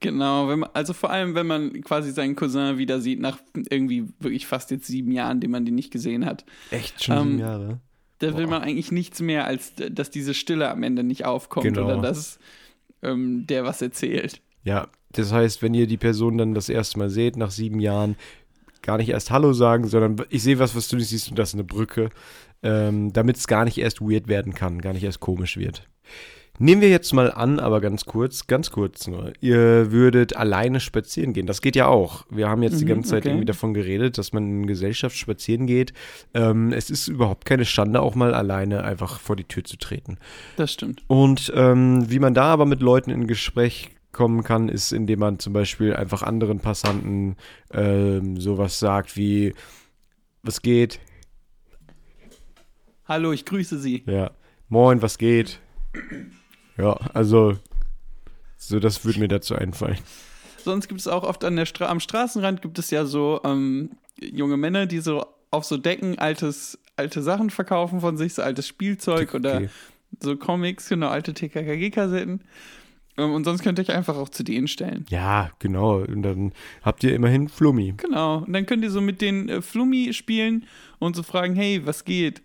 Genau, 0.02 0.50
wenn 0.50 0.60
man, 0.60 0.70
also 0.74 0.92
vor 0.92 1.12
allem, 1.12 1.34
wenn 1.34 1.48
man 1.48 1.82
quasi 1.82 2.12
seinen 2.12 2.36
Cousin 2.36 2.78
wieder 2.78 3.00
sieht, 3.00 3.22
nach 3.22 3.40
irgendwie 3.70 4.10
wirklich 4.20 4.46
fast 4.46 4.70
jetzt 4.72 4.88
sieben 4.88 5.14
Jahren, 5.14 5.40
die 5.40 5.48
man 5.48 5.64
den 5.64 5.76
nicht 5.76 5.92
gesehen 5.92 6.26
hat. 6.26 6.44
Echt 6.72 7.06
schon 7.06 7.18
Ähm, 7.18 7.24
sieben 7.24 7.40
Jahre? 7.40 7.80
Da 8.20 8.36
will 8.38 8.48
man 8.48 8.62
eigentlich 8.64 8.92
nichts 8.92 9.22
mehr, 9.22 9.46
als 9.46 9.74
dass 9.76 10.10
diese 10.10 10.34
Stille 10.34 10.70
am 10.70 10.84
Ende 10.84 11.04
nicht 11.04 11.26
aufkommt 11.26 11.66
Genau. 11.66 11.86
oder 11.86 12.02
dass 12.02 12.40
ähm, 13.04 13.46
der 13.48 13.64
was 13.64 13.82
erzählt. 13.82 14.42
Ja, 14.64 14.88
das 15.12 15.32
heißt, 15.32 15.62
wenn 15.62 15.74
ihr 15.74 15.88
die 15.88 15.98
Person 15.98 16.38
dann 16.38 16.54
das 16.54 16.68
erste 16.70 16.98
Mal 17.00 17.10
seht, 17.10 17.38
nach 17.38 17.52
sieben 17.52 17.80
Jahren, 17.80 18.16
gar 18.82 18.98
nicht 18.98 19.10
erst 19.10 19.32
Hallo 19.32 19.54
sagen, 19.54 19.88
sondern 19.88 20.26
ich 20.30 20.44
sehe 20.44 20.60
was, 20.60 20.76
was 20.76 20.88
du 20.88 20.96
nicht 20.98 21.10
siehst 21.10 21.30
und 21.30 21.38
das 21.40 21.50
ist 21.50 21.56
eine 21.56 21.64
Brücke, 21.64 22.10
ähm, 22.64 23.14
damit 23.14 23.38
es 23.38 23.48
gar 23.48 23.66
nicht 23.66 23.78
erst 23.78 24.02
weird 24.02 24.28
werden 24.28 24.54
kann, 24.54 24.82
gar 24.82 24.94
nicht 24.94 25.04
erst 25.04 25.20
komisch 25.20 25.58
wird. 25.58 25.88
Nehmen 26.60 26.82
wir 26.82 26.90
jetzt 26.90 27.14
mal 27.14 27.32
an, 27.32 27.60
aber 27.60 27.82
ganz 27.82 28.06
kurz, 28.06 28.48
ganz 28.48 28.72
kurz 28.72 29.06
nur, 29.06 29.32
ihr 29.42 29.92
würdet 29.92 30.36
alleine 30.36 30.80
spazieren 30.80 31.34
gehen. 31.34 31.46
Das 31.46 31.62
geht 31.62 31.76
ja 31.76 31.86
auch. 31.86 32.26
Wir 32.32 32.50
haben 32.50 32.64
jetzt 32.64 32.80
die 32.80 32.86
Mhm, 32.86 32.90
ganze 32.90 33.12
Zeit 33.12 33.20
okay. 33.20 33.30
irgendwie 33.30 33.46
davon 33.46 33.76
geredet, 33.76 34.18
dass 34.18 34.34
man 34.34 34.44
in 34.48 34.68
Gesellschaft 34.68 35.16
spazieren 35.16 35.68
geht. 35.68 35.94
Ähm, 36.34 36.74
es 36.74 36.90
ist 36.90 37.08
überhaupt 37.08 37.46
keine 37.46 37.64
Schande, 37.64 38.02
auch 38.02 38.16
mal 38.16 38.34
alleine 38.34 38.84
einfach 38.84 39.20
vor 39.20 39.36
die 39.36 39.44
Tür 39.44 39.66
zu 39.66 39.78
treten. 39.78 40.18
Das 40.56 40.74
stimmt. 40.74 41.04
Und 41.06 41.52
ähm, 41.56 42.10
wie 42.10 42.18
man 42.18 42.34
da 42.34 42.46
aber 42.46 42.66
mit 42.66 42.82
Leuten 42.82 43.12
in 43.12 43.28
Gespräch 43.28 43.92
kommen 44.12 44.44
kann, 44.44 44.68
ist, 44.68 44.94
indem 44.94 45.20
man 45.20 45.38
zum 45.38 45.54
Beispiel 45.54 45.96
einfach 45.96 46.24
anderen 46.24 46.60
Passanten 46.60 47.36
ähm, 47.72 48.40
sowas 48.40 48.80
sagt 48.80 49.16
wie, 49.16 49.54
was 50.42 50.64
geht? 50.64 51.00
Hallo, 53.06 53.32
ich 53.32 53.46
grüße 53.46 53.78
Sie. 53.78 54.02
Ja, 54.08 54.32
moin, 54.70 55.04
was 55.04 55.20
geht? 55.20 55.60
Ja, 56.78 56.94
also, 57.14 57.58
so 58.58 58.80
das 58.80 59.04
würde 59.06 59.20
mir 59.20 59.28
dazu 59.28 59.56
einfallen. 59.56 59.98
Sonst 60.64 60.88
gibt 60.88 61.00
es 61.00 61.08
auch 61.08 61.24
oft 61.24 61.44
an 61.44 61.56
der 61.56 61.66
Stra 61.66 61.88
am 61.88 62.00
Straßenrand 62.00 62.62
gibt 62.62 62.78
es 62.78 62.92
ja 62.92 63.06
so 63.06 63.40
ähm, 63.44 63.92
junge 64.20 64.58
Männer, 64.58 64.86
die 64.86 65.00
so 65.00 65.26
auf 65.50 65.64
so 65.66 65.78
Decken 65.78 66.20
altes, 66.20 66.78
alte 66.98 67.22
Sachen 67.24 67.50
verkaufen 67.50 68.02
von 68.02 68.18
sich, 68.18 68.34
so 68.34 68.42
altes 68.42 68.68
Spielzeug 68.68 69.34
oder 69.34 69.56
Okay. 69.58 69.70
so 70.20 70.36
Comics, 70.36 70.90
genau, 70.90 71.08
alte 71.08 71.34
TKKG-Kassetten. 71.34 72.42
Ähm, 73.18 73.34
und 73.34 73.46
sonst 73.46 73.64
könnt 73.64 73.80
ihr 73.80 73.84
euch 73.84 73.92
einfach 73.96 74.18
auch 74.18 74.30
zu 74.30 74.44
denen 74.44 74.68
stellen. 74.68 75.06
Ja, 75.10 75.52
genau. 75.60 76.00
Und 76.00 76.22
dann 76.24 76.52
habt 76.84 77.04
ihr 77.04 77.16
immerhin 77.16 77.48
Flummi. 77.48 77.94
Genau. 77.98 78.40
Und 78.40 78.52
dann 78.54 78.66
könnt 78.66 78.84
ihr 78.84 78.92
so 78.92 79.00
mit 79.02 79.22
den 79.22 79.48
äh, 79.50 79.62
Flummi 79.62 80.14
spielen 80.14 80.66
und 81.00 81.16
so 81.16 81.24
fragen, 81.24 81.56
hey, 81.56 81.86
was 81.86 82.04
geht? 82.04 82.42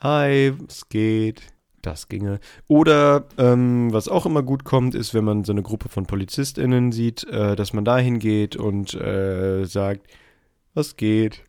Hi, 0.00 0.52
was 0.58 0.88
geht? 0.88 1.42
Das 1.82 2.08
ginge. 2.08 2.38
Oder 2.68 3.24
ähm, 3.38 3.92
was 3.92 4.06
auch 4.08 4.24
immer 4.24 4.42
gut 4.44 4.62
kommt, 4.64 4.94
ist, 4.94 5.14
wenn 5.14 5.24
man 5.24 5.42
so 5.44 5.52
eine 5.52 5.62
Gruppe 5.62 5.88
von 5.88 6.06
PolizistInnen 6.06 6.92
sieht, 6.92 7.24
äh, 7.24 7.56
dass 7.56 7.72
man 7.72 7.84
da 7.84 7.98
hingeht 7.98 8.54
und 8.56 8.94
äh, 8.94 9.64
sagt, 9.64 10.06
was 10.74 10.96
geht? 10.96 11.42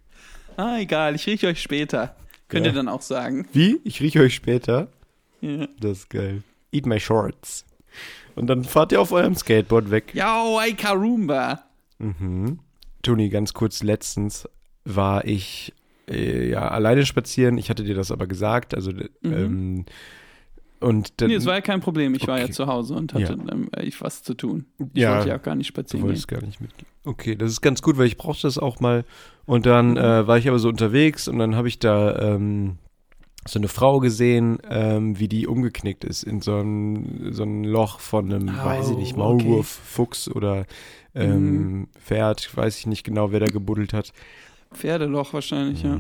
Ah, 0.57 0.77
egal, 0.79 1.13
ich 1.15 1.27
rieche 1.27 1.47
euch 1.47 1.61
später. 1.61 2.15
Könnt 2.47 2.65
Ja. 2.65 2.71
ihr 2.71 2.75
dann 2.75 2.87
auch 2.89 3.01
sagen. 3.03 3.47
Wie? 3.53 3.79
Ich 3.83 4.01
rieche 4.01 4.21
euch 4.21 4.33
später. 4.35 4.87
Ja. 5.41 5.67
Das 5.79 5.99
ist 5.99 6.09
geil. 6.09 6.41
Eat 6.71 6.85
my 6.87 6.99
shorts. 6.99 7.65
Und 8.35 8.47
dann 8.47 8.63
fahrt 8.63 8.91
ihr 8.91 9.01
auf 9.01 9.11
eurem 9.11 9.35
Skateboard 9.35 9.91
weg. 9.91 10.13
Yo, 10.15 10.59
ey, 10.59 10.73
Karumba. 10.73 11.63
Mhm. 11.99 12.57
Toni, 13.03 13.29
ganz 13.29 13.53
kurz, 13.53 13.83
letztens 13.83 14.49
war 14.83 15.25
ich 15.25 15.73
äh, 16.09 16.49
ja 16.49 16.67
alleine 16.69 17.05
spazieren. 17.05 17.57
Ich 17.59 17.69
hatte 17.69 17.83
dir 17.83 17.95
das 17.95 18.09
aber 18.11 18.25
gesagt. 18.27 18.73
Also, 18.73 18.91
ähm, 19.23 19.85
und 20.83 21.13
dann, 21.21 21.29
Nee, 21.29 21.35
es 21.35 21.45
war 21.45 21.55
ja 21.55 21.61
kein 21.61 21.79
Problem. 21.81 22.13
Ich 22.15 22.27
war 22.27 22.37
ja 22.37 22.43
Okay. 22.45 22.53
zu 22.53 22.67
Hause 22.67 22.93
und 22.95 23.13
hatte 23.13 23.33
Ja. 23.33 23.51
ähm, 23.53 23.69
ich 23.81 23.99
was 24.01 24.21
zu 24.23 24.33
tun. 24.33 24.65
Ich 24.93 25.01
Ja. 25.01 25.15
wollte 25.15 25.29
ja 25.29 25.37
auch 25.37 25.41
gar 25.41 25.55
nicht 25.55 25.67
Du 25.69 25.73
spazieren 25.73 26.01
gehen. 26.03 26.07
wolltest 26.09 26.27
gar 26.27 26.41
nicht 26.41 26.61
mitgehen. 26.61 26.87
Okay, 27.05 27.35
das 27.35 27.51
ist 27.51 27.61
ganz 27.61 27.81
gut, 27.81 27.97
weil 27.97 28.07
ich 28.07 28.17
brauchte 28.17 28.43
das 28.47 28.57
auch 28.57 28.79
mal. 28.79 29.03
Und 29.45 29.65
dann 29.65 29.97
äh, 29.97 30.25
war 30.27 30.37
ich 30.37 30.47
aber 30.47 30.59
so 30.59 30.69
unterwegs 30.69 31.27
und 31.27 31.39
dann 31.39 31.55
habe 31.55 31.67
ich 31.67 31.79
da 31.79 32.17
ähm, 32.35 32.77
so 33.45 33.59
eine 33.59 33.67
Frau 33.67 33.99
gesehen, 33.99 34.59
ähm, 34.69 35.19
wie 35.19 35.27
die 35.27 35.47
umgeknickt 35.47 36.05
ist 36.05 36.23
in 36.23 36.39
so 36.41 36.57
ein, 36.59 37.29
so 37.33 37.43
ein 37.43 37.65
Loch 37.65 37.99
von 37.99 38.31
einem, 38.31 38.49
Oh, 38.49 38.65
weiß 38.65 38.91
ich 38.91 38.97
nicht, 38.97 39.11
okay. 39.11 39.19
Maulwurf, 39.19 39.67
Fuchs 39.67 40.29
oder 40.29 40.65
ähm, 41.13 41.87
Pferd, 41.99 42.55
weiß 42.55 42.77
ich 42.79 42.87
nicht 42.87 43.03
genau, 43.03 43.31
wer 43.33 43.41
da 43.41 43.47
gebuddelt 43.47 43.91
hat. 43.93 44.13
Pferdeloch 44.73 45.33
wahrscheinlich, 45.33 45.83
ja. 45.83 45.99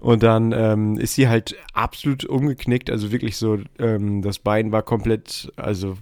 Und 0.00 0.22
dann 0.22 0.52
ähm, 0.52 0.98
ist 0.98 1.14
sie 1.14 1.28
halt 1.28 1.56
absolut 1.72 2.24
umgeknickt, 2.24 2.90
also 2.90 3.12
wirklich 3.12 3.36
so, 3.36 3.58
ähm, 3.78 4.22
das 4.22 4.38
Bein 4.38 4.72
war 4.72 4.82
komplett, 4.82 5.50
also, 5.56 5.96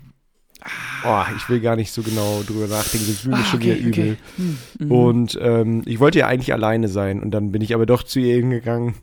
oh, 1.05 1.23
ich 1.37 1.49
will 1.49 1.61
gar 1.61 1.77
nicht 1.77 1.93
so 1.93 2.03
genau 2.03 2.43
drüber 2.47 2.67
nachdenken, 2.67 3.07
das 3.09 3.21
fühlt 3.21 3.37
mich 3.37 3.47
Ah, 3.47 3.51
schon 3.51 3.61
okay, 3.61 3.77
wieder 3.79 3.87
übel. 3.89 3.91
okay. 3.93 4.17
Hm, 4.37 4.59
mhm. 4.81 4.91
Und 4.93 5.39
ähm, 5.41 5.83
ich 5.87 6.01
wollte 6.01 6.19
ja 6.21 6.27
eigentlich 6.27 6.53
alleine 6.53 6.89
sein 6.89 7.23
und 7.23 7.31
dann 7.31 7.53
bin 7.53 7.63
ich 7.63 7.75
aber 7.75 7.87
doch 7.87 8.03
zu 8.03 8.19
ihr 8.21 8.35
hingegangen, 8.37 8.95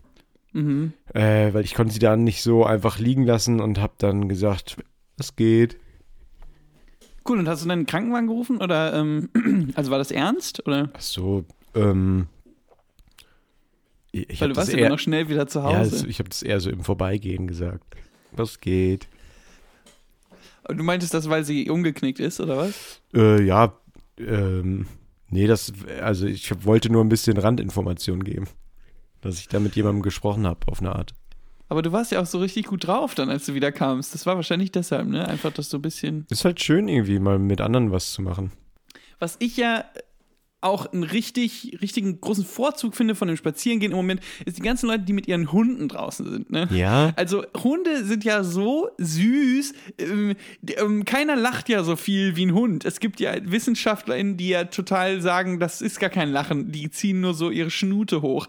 Mhm. 0.54 0.92
äh, 1.14 1.54
weil 1.54 1.64
ich 1.64 1.74
konnte 1.76 1.94
sie 1.94 2.00
dann 2.00 2.26
nicht 2.26 2.42
so 2.42 2.66
einfach 2.66 3.00
liegen 3.00 3.24
lassen 3.26 3.62
und 3.62 3.80
habe 3.80 3.94
dann 4.00 4.28
gesagt, 4.28 4.76
was 5.18 5.38
geht? 5.38 5.78
Cool, 7.28 7.40
und 7.40 7.48
hast 7.48 7.64
du 7.64 7.68
dann 7.70 7.80
einen 7.80 7.86
Krankenwagen 7.86 8.28
gerufen? 8.28 8.58
Oder, 8.58 8.94
ähm, 8.96 9.30
also 9.76 9.92
war 9.92 9.98
das 10.00 10.12
ernst? 10.12 10.68
Oder? 10.68 10.90
Ach 10.94 11.00
so, 11.02 11.46
ähm, 11.76 12.28
ich, 14.12 14.28
Weil 14.28 14.36
habe 14.36 14.48
du 14.50 14.54
das 14.54 14.58
warst 14.58 14.72
ja 14.72 14.78
eher, 14.78 14.84
dann 14.86 14.92
noch 14.92 15.00
schnell 15.00 15.30
wieder 15.30 15.48
zu 15.48 15.60
ja, 15.60 15.80
Hause. 15.80 15.92
das, 15.92 16.04
ich 16.04 16.20
habe 16.20 16.30
das 16.30 16.44
eher 16.44 16.60
so 16.60 16.70
im 16.70 16.84
Vorbeigehen 16.84 17.48
gesagt. 17.48 17.84
Was 18.32 18.60
geht? 18.60 19.08
Und 20.68 20.78
du 20.78 20.84
meintest 20.84 21.14
das, 21.14 21.30
weil 21.30 21.44
sie 21.44 21.70
umgeknickt 21.70 22.20
ist, 22.20 22.40
oder 22.40 22.58
was? 22.58 23.02
Äh, 23.14 23.42
ja, 23.44 23.74
ähm, 24.20 24.88
nee, 25.30 25.48
das, 25.48 25.74
also 26.02 26.26
ich 26.28 26.66
wollte 26.66 26.92
nur 26.92 27.04
ein 27.04 27.10
bisschen 27.10 27.38
Randinformation 27.38 28.24
geben, 28.24 28.48
dass 29.22 29.40
ich 29.40 29.48
da 29.48 29.60
mit 29.60 29.76
jemandem 29.76 30.02
gesprochen 30.02 30.46
habe, 30.46 30.60
auf 30.68 30.80
eine 30.80 30.96
Art. 30.96 31.14
Aber 31.68 31.82
du 31.82 31.94
warst 31.94 32.12
ja 32.12 32.22
auch 32.22 32.26
so 32.26 32.40
richtig 32.40 32.66
gut 32.68 32.86
drauf 32.86 33.16
dann, 33.16 33.30
als 33.30 33.46
du 33.46 33.54
wieder 33.54 33.72
kamst. 33.72 34.14
Das 34.14 34.26
war 34.26 34.36
wahrscheinlich 34.36 34.74
deshalb, 34.74 35.08
ne? 35.08 35.26
Einfach, 35.26 35.54
dass 35.54 35.70
du 35.70 35.78
ein 35.78 35.82
bisschen. 35.82 36.26
Ist 36.30 36.44
halt 36.44 36.62
schön 36.62 36.90
irgendwie 36.90 37.18
mal 37.18 37.40
mit 37.40 37.62
anderen 37.62 37.92
was 37.92 38.12
zu 38.12 38.22
machen. 38.22 38.52
Was 39.20 39.38
ich 39.40 39.56
ja 39.56 39.86
auch 40.62 40.92
einen 40.92 41.04
richtig, 41.04 41.78
richtigen 41.82 42.22
großen 42.22 42.46
Vorzug 42.46 42.96
finde 42.96 43.16
von 43.16 43.28
dem 43.28 43.38
Spazierengehen 43.38 43.92
im 43.92 43.98
Moment, 43.98 44.22
ist 44.46 44.58
die 44.58 44.62
ganzen 44.62 44.88
Leute, 44.88 45.04
die 45.04 45.14
mit 45.14 45.28
ihren 45.28 45.52
Hunden 45.52 45.88
draußen 45.88 46.30
sind. 46.30 46.52
Ne? 46.52 46.68
Ja. 46.72 47.14
Also 47.16 47.44
Hunde 47.64 48.06
sind 48.06 48.24
ja 48.24 48.44
so 48.44 48.90
süß. 48.98 49.74
Ähm, 49.98 50.36
ähm, 50.78 51.06
keiner 51.06 51.36
lacht 51.36 51.70
ja 51.70 51.84
so 51.84 51.96
viel 51.96 52.36
wie 52.36 52.46
ein 52.46 52.54
Hund. 52.54 52.86
Es 52.86 53.00
gibt 53.00 53.20
ja 53.20 53.34
WissenschaftlerInnen, 53.44 54.38
die 54.38 54.50
ja 54.50 54.66
total 54.66 55.22
sagen, 55.22 55.60
das 55.60 55.82
ist 55.82 56.00
gar 56.00 56.10
kein 56.10 56.32
Lachen. 56.32 56.72
Die 56.72 56.90
ziehen 56.92 57.22
nur 57.22 57.34
so 57.34 57.50
ihre 57.50 57.72
Schnute 57.72 58.22
hoch. 58.22 58.48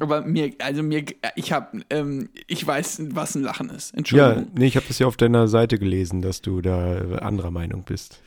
Aber 0.00 0.22
mir, 0.22 0.52
also 0.58 0.82
mir, 0.82 1.04
ich 1.36 1.52
habe, 1.52 1.82
ähm, 1.90 2.28
ich 2.46 2.66
weiß, 2.66 3.02
was 3.10 3.34
ein 3.34 3.42
Lachen 3.42 3.70
ist. 3.70 3.92
Ja, 3.92 3.98
Entschuldigung. 3.98 4.50
nee, 4.54 4.66
ich 4.66 4.76
habe 4.76 4.86
das 4.88 4.98
ja 4.98 5.06
auf 5.06 5.16
deiner 5.16 5.48
Seite 5.48 5.78
gelesen, 5.78 6.22
dass 6.22 6.42
du 6.42 6.60
da 6.60 7.18
anderer 7.20 7.50
Meinung 7.50 7.84
bist. 7.84 8.20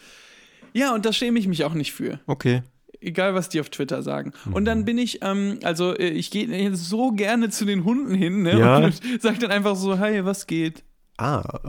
Ja, 0.73 0.93
und 0.93 1.05
da 1.05 1.13
schäme 1.13 1.39
ich 1.39 1.47
mich 1.47 1.63
auch 1.63 1.73
nicht 1.73 1.93
für. 1.93 2.19
Okay. 2.27 2.61
Egal, 3.05 3.35
was 3.35 3.49
die 3.49 3.59
auf 3.59 3.69
Twitter 3.69 4.01
sagen. 4.01 4.33
Und 4.51 4.65
dann 4.65 4.83
bin 4.83 4.97
ich, 4.97 5.19
ähm, 5.21 5.59
also 5.63 5.95
äh, 5.95 6.09
ich 6.09 6.31
gehe 6.31 6.75
so 6.75 7.11
gerne 7.11 7.49
zu 7.49 7.63
den 7.65 7.83
Hunden 7.83 8.15
hin 8.15 8.41
ne? 8.41 8.57
Ja. 8.57 8.77
und 8.77 8.99
sag 9.19 9.39
dann 9.39 9.51
einfach 9.51 9.75
so, 9.75 9.97
hey, 9.97 10.25
was 10.25 10.47
geht? 10.47 10.83
Ah, 11.17 11.59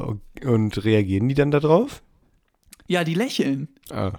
und 0.42 0.84
reagieren 0.84 1.28
die 1.28 1.34
dann 1.34 1.50
darauf? 1.50 2.02
Ja, 2.86 3.04
die 3.04 3.14
lächeln. 3.14 3.68
Ah, 3.90 4.12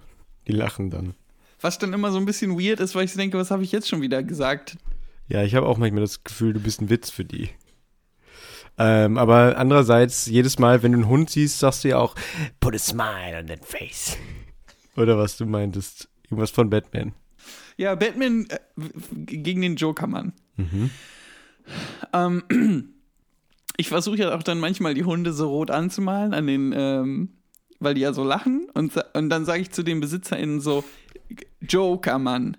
die 0.47 0.51
lachen 0.51 0.91
dann. 0.91 1.15
Was 1.60 1.80
dann 1.80 1.91
immer 1.91 2.12
so 2.12 2.19
ein 2.19 2.25
bisschen 2.25 2.60
weird 2.60 2.80
ist, 2.80 2.93
weil 2.93 3.06
ich 3.06 3.13
denke, 3.13 3.38
was 3.38 3.49
habe 3.49 3.63
ich 3.63 3.71
jetzt 3.71 3.89
schon 3.89 4.01
wieder 4.01 4.21
gesagt? 4.21 4.77
Ja, 5.27 5.43
ich 5.43 5.56
habe 5.56 5.65
auch 5.65 5.77
manchmal 5.77 6.01
das 6.01 6.23
Gefühl, 6.23 6.53
du 6.53 6.60
bist 6.60 6.82
ein 6.82 6.89
Witz 6.89 7.10
für 7.10 7.25
die. 7.25 7.49
Ähm, 8.77 9.17
aber 9.17 9.58
andererseits, 9.58 10.27
jedes 10.27 10.60
Mal, 10.60 10.84
wenn 10.84 10.91
du 10.91 10.99
einen 10.99 11.08
Hund 11.08 11.32
siehst, 11.32 11.58
sagst 11.60 11.84
du 11.84 11.89
ja 11.89 11.97
auch, 11.97 12.13
put 12.60 12.75
a 12.75 12.77
smile 12.77 13.39
on 13.39 13.47
that 13.47 13.65
face. 13.65 14.17
Oder 14.95 15.17
was 15.17 15.38
du 15.38 15.45
meintest. 15.45 16.10
Irgendwas 16.29 16.51
von 16.51 16.69
Batman. 16.69 17.13
Ja, 17.77 17.95
Batman 17.95 18.47
äh, 18.49 18.57
gegen 19.25 19.61
den 19.61 19.75
Joker-Mann. 19.75 20.33
Mhm. 20.57 20.89
Ähm, 22.13 22.43
ich 23.77 23.89
versuche 23.89 24.17
ja 24.17 24.35
auch 24.35 24.43
dann 24.43 24.59
manchmal 24.59 24.93
die 24.93 25.03
Hunde 25.05 25.31
so 25.33 25.49
rot 25.49 25.71
anzumalen, 25.71 26.33
an 26.33 26.47
den, 26.47 26.73
ähm, 26.75 27.29
weil 27.79 27.93
die 27.93 28.01
ja 28.01 28.13
so 28.13 28.23
lachen. 28.23 28.67
Und, 28.73 28.93
und 29.13 29.29
dann 29.29 29.45
sage 29.45 29.61
ich 29.61 29.71
zu 29.71 29.83
den 29.83 29.99
BesitzerInnen 29.99 30.59
so, 30.59 30.83
Joker-Mann. 31.61 32.57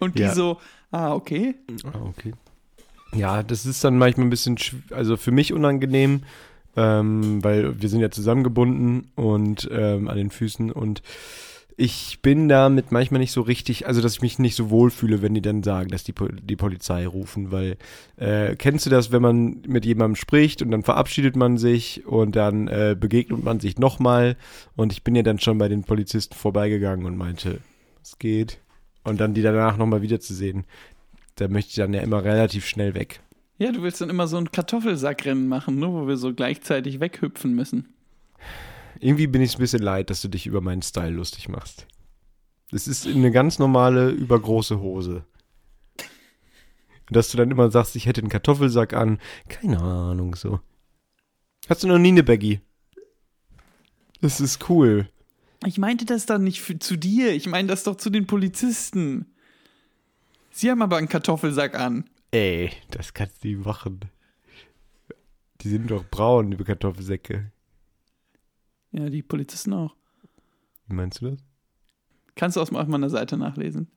Und 0.00 0.18
die 0.18 0.22
Ja. 0.22 0.34
so, 0.34 0.58
ah, 0.90 1.12
okay. 1.14 1.54
Ah, 1.84 2.00
okay. 2.02 2.32
Ja, 3.14 3.42
das 3.42 3.66
ist 3.66 3.84
dann 3.84 3.96
manchmal 3.98 4.26
ein 4.26 4.30
bisschen, 4.30 4.58
also 4.90 5.16
für 5.16 5.30
mich 5.30 5.52
unangenehm, 5.52 6.22
ähm, 6.76 7.42
weil 7.44 7.80
wir 7.80 7.88
sind 7.88 8.00
ja 8.00 8.10
zusammengebunden 8.10 9.12
und 9.14 9.68
ähm, 9.70 10.08
an 10.08 10.16
den 10.16 10.30
Füßen 10.30 10.72
und 10.72 11.02
ich 11.76 12.20
bin 12.22 12.48
damit 12.48 12.92
manchmal 12.92 13.20
nicht 13.20 13.32
so 13.32 13.40
richtig, 13.40 13.86
also 13.86 14.00
dass 14.00 14.14
ich 14.14 14.22
mich 14.22 14.38
nicht 14.38 14.54
so 14.54 14.70
wohlfühle, 14.70 15.22
wenn 15.22 15.34
die 15.34 15.42
dann 15.42 15.62
sagen, 15.62 15.88
dass 15.90 16.04
die, 16.04 16.14
die 16.42 16.56
Polizei 16.56 17.06
rufen, 17.06 17.50
weil 17.50 17.76
äh, 18.16 18.54
kennst 18.56 18.86
du 18.86 18.90
das, 18.90 19.10
wenn 19.10 19.22
man 19.22 19.62
mit 19.66 19.84
jemandem 19.84 20.16
spricht 20.16 20.62
und 20.62 20.70
dann 20.70 20.82
verabschiedet 20.82 21.36
man 21.36 21.58
sich 21.58 22.06
und 22.06 22.36
dann 22.36 22.68
äh, 22.68 22.96
begegnet 22.98 23.42
man 23.42 23.60
sich 23.60 23.78
nochmal 23.78 24.36
und 24.76 24.92
ich 24.92 25.02
bin 25.02 25.16
ja 25.16 25.22
dann 25.22 25.40
schon 25.40 25.58
bei 25.58 25.68
den 25.68 25.82
Polizisten 25.82 26.34
vorbeigegangen 26.34 27.06
und 27.06 27.16
meinte, 27.16 27.60
es 28.02 28.18
geht 28.18 28.60
und 29.02 29.20
dann 29.20 29.34
die 29.34 29.42
danach 29.42 29.76
nochmal 29.76 30.02
wiederzusehen, 30.02 30.64
da 31.36 31.48
möchte 31.48 31.70
ich 31.70 31.76
dann 31.76 31.92
ja 31.92 32.02
immer 32.02 32.22
relativ 32.22 32.66
schnell 32.66 32.94
weg. 32.94 33.20
Ja, 33.58 33.72
du 33.72 33.82
willst 33.82 34.00
dann 34.00 34.10
immer 34.10 34.26
so 34.26 34.36
ein 34.36 34.50
Kartoffelsackrennen 34.50 35.48
machen, 35.48 35.78
ne, 35.78 35.92
wo 35.92 36.06
wir 36.06 36.16
so 36.16 36.34
gleichzeitig 36.34 37.00
weghüpfen 37.00 37.54
müssen. 37.54 37.88
Irgendwie 39.00 39.26
bin 39.26 39.42
ich 39.42 39.54
ein 39.54 39.60
bisschen 39.60 39.82
leid, 39.82 40.10
dass 40.10 40.20
du 40.20 40.28
dich 40.28 40.46
über 40.46 40.60
meinen 40.60 40.82
Style 40.82 41.10
lustig 41.10 41.48
machst. 41.48 41.86
Das 42.70 42.88
ist 42.88 43.06
eine 43.06 43.30
ganz 43.30 43.58
normale, 43.58 44.10
übergroße 44.10 44.80
Hose. 44.80 45.24
Dass 47.10 47.30
du 47.30 47.36
dann 47.36 47.50
immer 47.50 47.70
sagst, 47.70 47.96
ich 47.96 48.06
hätte 48.06 48.20
einen 48.20 48.30
Kartoffelsack 48.30 48.94
an. 48.94 49.18
Keine 49.48 49.80
Ahnung, 49.80 50.34
so. 50.34 50.60
Hast 51.68 51.82
du 51.82 51.86
noch 51.86 51.98
nie 51.98 52.08
eine 52.08 52.22
Baggy? 52.22 52.60
Das 54.20 54.40
ist 54.40 54.68
cool. 54.68 55.08
Ich 55.66 55.78
meinte 55.78 56.04
das 56.04 56.26
dann 56.26 56.44
nicht 56.44 56.60
für, 56.60 56.78
zu 56.78 56.96
dir, 56.96 57.32
ich 57.32 57.46
meine 57.46 57.68
das 57.68 57.84
doch 57.84 57.96
zu 57.96 58.10
den 58.10 58.26
Polizisten. 58.26 59.34
Sie 60.50 60.70
haben 60.70 60.82
aber 60.82 60.98
einen 60.98 61.08
Kartoffelsack 61.08 61.78
an. 61.78 62.08
Ey, 62.30 62.70
das 62.90 63.14
kannst 63.14 63.44
du 63.44 63.48
nicht 63.48 63.64
machen. 63.64 64.00
Die 65.60 65.68
sind 65.68 65.90
doch 65.90 66.04
braun, 66.04 66.50
die 66.50 66.62
Kartoffelsäcke. 66.62 67.50
Ja, 68.96 69.10
die 69.10 69.24
Polizisten 69.24 69.72
auch. 69.72 69.96
Wie 70.86 70.94
meinst 70.94 71.20
du 71.20 71.30
das? 71.30 71.40
Kannst 72.36 72.56
du 72.56 72.60
aus 72.60 72.72
auf 72.72 72.86
meiner 72.86 73.10
Seite 73.10 73.36
nachlesen. 73.36 73.88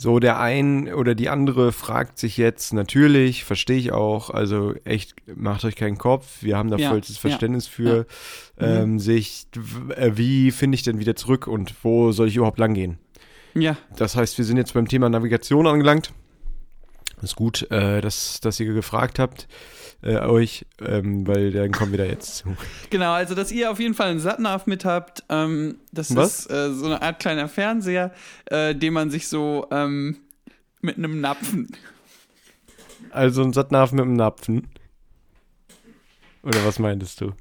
So, 0.00 0.20
der 0.20 0.38
ein 0.38 0.92
oder 0.94 1.16
die 1.16 1.28
andere 1.28 1.72
fragt 1.72 2.18
sich 2.20 2.36
jetzt 2.36 2.72
natürlich, 2.72 3.42
verstehe 3.44 3.78
ich 3.78 3.90
auch, 3.90 4.30
also 4.30 4.74
echt, 4.84 5.16
macht 5.26 5.64
euch 5.64 5.74
keinen 5.74 5.98
Kopf, 5.98 6.40
wir 6.44 6.56
haben 6.56 6.70
da 6.70 6.76
Ja, 6.76 6.90
vollstes 6.90 7.16
ja, 7.16 7.20
Verständnis 7.20 7.66
für, 7.66 8.06
ja. 8.60 8.82
ähm, 8.82 9.00
sich, 9.00 9.48
w- 9.56 9.92
äh, 9.94 10.16
wie 10.16 10.52
finde 10.52 10.76
ich 10.76 10.84
denn 10.84 11.00
wieder 11.00 11.16
zurück 11.16 11.48
und 11.48 11.74
wo 11.82 12.12
soll 12.12 12.28
ich 12.28 12.36
überhaupt 12.36 12.60
langgehen? 12.60 12.98
Ja, 13.54 13.76
Das 13.96 14.16
heißt, 14.16 14.38
wir 14.38 14.44
sind 14.44 14.56
jetzt 14.56 14.74
beim 14.74 14.88
Thema 14.88 15.08
Navigation 15.08 15.66
angelangt. 15.66 16.12
Ist 17.22 17.36
gut, 17.36 17.68
äh, 17.70 18.00
dass, 18.00 18.40
dass 18.40 18.60
ihr 18.60 18.72
gefragt 18.72 19.18
habt, 19.18 19.48
äh, 20.02 20.18
euch, 20.18 20.66
ähm, 20.80 21.26
weil 21.26 21.50
dann 21.50 21.72
kommen 21.72 21.90
wir 21.90 21.98
da 21.98 22.04
jetzt 22.04 22.36
zu. 22.36 22.56
genau, 22.90 23.12
also 23.12 23.34
dass 23.34 23.50
ihr 23.50 23.70
auf 23.70 23.80
jeden 23.80 23.94
Fall 23.94 24.10
einen 24.10 24.20
Satnav 24.20 24.66
mit 24.66 24.84
habt. 24.84 25.24
Ähm, 25.28 25.78
das 25.90 26.14
Was? 26.14 26.40
ist 26.46 26.50
äh, 26.52 26.72
so 26.72 26.86
eine 26.86 27.02
Art 27.02 27.18
kleiner 27.18 27.48
Fernseher, 27.48 28.12
äh, 28.46 28.74
den 28.74 28.92
man 28.92 29.10
sich 29.10 29.26
so 29.28 29.66
ähm, 29.72 30.18
mit 30.80 30.96
einem 30.96 31.20
Napfen. 31.20 31.68
Also 33.10 33.42
ein 33.42 33.52
Satnav 33.52 33.90
mit 33.90 34.02
einem 34.02 34.14
Napfen. 34.14 34.68
Oder 36.44 36.64
was 36.64 36.78
meintest 36.78 37.20
du? 37.20 37.32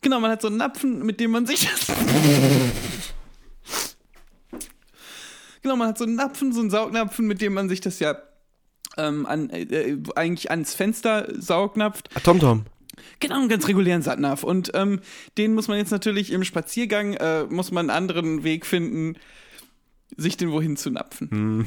Genau, 0.00 0.20
man 0.20 0.30
hat 0.30 0.42
so 0.42 0.48
einen 0.48 0.58
Napfen, 0.58 1.04
mit 1.04 1.20
dem 1.20 1.32
man 1.32 1.46
sich 1.46 1.68
das. 1.68 1.96
genau, 5.62 5.76
man 5.76 5.88
hat 5.88 5.98
so 5.98 6.04
einen 6.04 6.14
Napfen, 6.14 6.52
so 6.52 6.60
einen 6.60 6.70
Saugnapfen, 6.70 7.26
mit 7.26 7.40
dem 7.40 7.54
man 7.54 7.68
sich 7.68 7.80
das 7.80 7.98
ja 7.98 8.16
ähm, 8.96 9.26
an, 9.26 9.50
äh, 9.50 9.96
eigentlich 10.14 10.50
ans 10.50 10.74
Fenster 10.74 11.28
saugnapft. 11.38 12.10
Ah, 12.14 12.20
TomTom. 12.20 12.64
Genau, 13.20 13.36
einen 13.36 13.48
ganz 13.48 13.66
regulären 13.68 14.02
Satnav. 14.02 14.44
Und 14.44 14.70
ähm, 14.74 15.00
den 15.36 15.54
muss 15.54 15.68
man 15.68 15.78
jetzt 15.78 15.90
natürlich 15.90 16.32
im 16.32 16.44
Spaziergang, 16.44 17.14
äh, 17.14 17.44
muss 17.44 17.70
man 17.70 17.90
einen 17.90 17.96
anderen 17.96 18.44
Weg 18.44 18.66
finden, 18.66 19.16
sich 20.16 20.36
den 20.36 20.50
wohin 20.50 20.76
zu 20.76 20.90
napfen. 20.90 21.66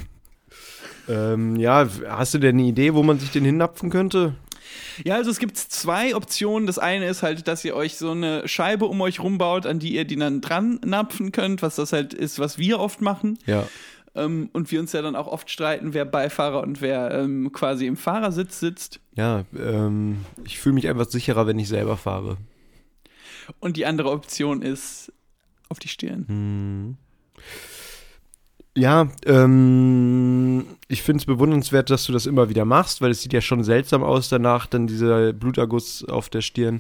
Ähm, 1.08 1.56
ja, 1.58 1.88
hast 2.08 2.34
du 2.34 2.40
denn 2.40 2.58
eine 2.58 2.68
Idee, 2.68 2.94
wo 2.94 3.04
man 3.04 3.20
sich 3.20 3.32
den 3.32 3.46
hinnapfen 3.46 3.90
könnte? 3.90 4.36
Ja, 5.04 5.16
also 5.16 5.32
es 5.32 5.40
gibt 5.40 5.58
zwei 5.58 6.16
Optionen. 6.16 6.68
Das 6.68 6.80
eine 6.80 7.08
ist 7.08 7.24
halt, 7.24 7.48
dass 7.48 7.66
ihr 7.66 7.76
euch 7.76 7.98
so 7.98 8.12
eine 8.12 8.48
Scheibe 8.48 8.86
um 8.86 9.02
euch 9.02 9.20
rumbaut, 9.20 9.66
an 9.66 9.80
die 9.80 9.94
ihr 9.94 10.06
die 10.06 10.16
dann 10.16 10.42
dran 10.42 10.80
napfen 10.86 11.32
könnt, 11.32 11.62
was 11.62 11.76
das 11.76 11.94
halt 11.94 12.14
ist, 12.14 12.40
was 12.40 12.58
wir 12.58 12.80
oft 12.80 13.02
machen. 13.02 13.38
Ja. 13.46 13.68
Ähm, 14.14 14.50
und 14.54 14.72
wir 14.72 14.80
uns 14.80 14.92
ja 14.92 15.02
dann 15.02 15.16
auch 15.16 15.28
oft 15.28 15.50
streiten, 15.50 15.94
wer 15.94 16.06
Beifahrer 16.06 16.62
und 16.62 16.82
wer 16.82 17.12
ähm, 17.12 17.52
quasi 17.54 17.86
im 17.88 17.98
Fahrersitz 17.98 18.60
sitzt. 18.60 19.00
Ja, 19.16 19.46
ähm, 19.58 20.26
ich 20.44 20.60
fühle 20.60 20.76
mich 20.76 20.88
einfach 20.88 21.10
sicherer, 21.10 21.48
wenn 21.48 21.60
ich 21.60 21.70
selber 21.70 21.98
fahre. 21.98 22.38
Und 23.60 23.78
die 23.78 23.86
andere 23.86 24.12
Option 24.12 24.62
ist 24.62 25.14
auf 25.70 25.80
die 25.80 25.88
Stirn. 25.88 26.26
Hm. 26.28 26.98
Ja, 28.78 29.10
ähm, 29.26 30.66
ich 30.88 31.02
finde 31.02 31.22
es 31.22 31.26
bewundernswert, 31.26 31.90
dass 31.90 32.06
du 32.06 32.14
das 32.14 32.26
immer 32.26 32.50
wieder 32.50 32.64
machst, 32.64 33.02
weil 33.02 33.12
es 33.12 33.22
sieht 33.22 33.34
ja 33.34 33.42
schon 33.42 33.64
seltsam 33.64 34.02
aus 34.02 34.30
danach, 34.30 34.66
dann 34.66 34.88
dieser 34.88 35.34
Bluterguss 35.34 36.06
auf 36.06 36.30
der 36.30 36.42
Stirn. 36.42 36.80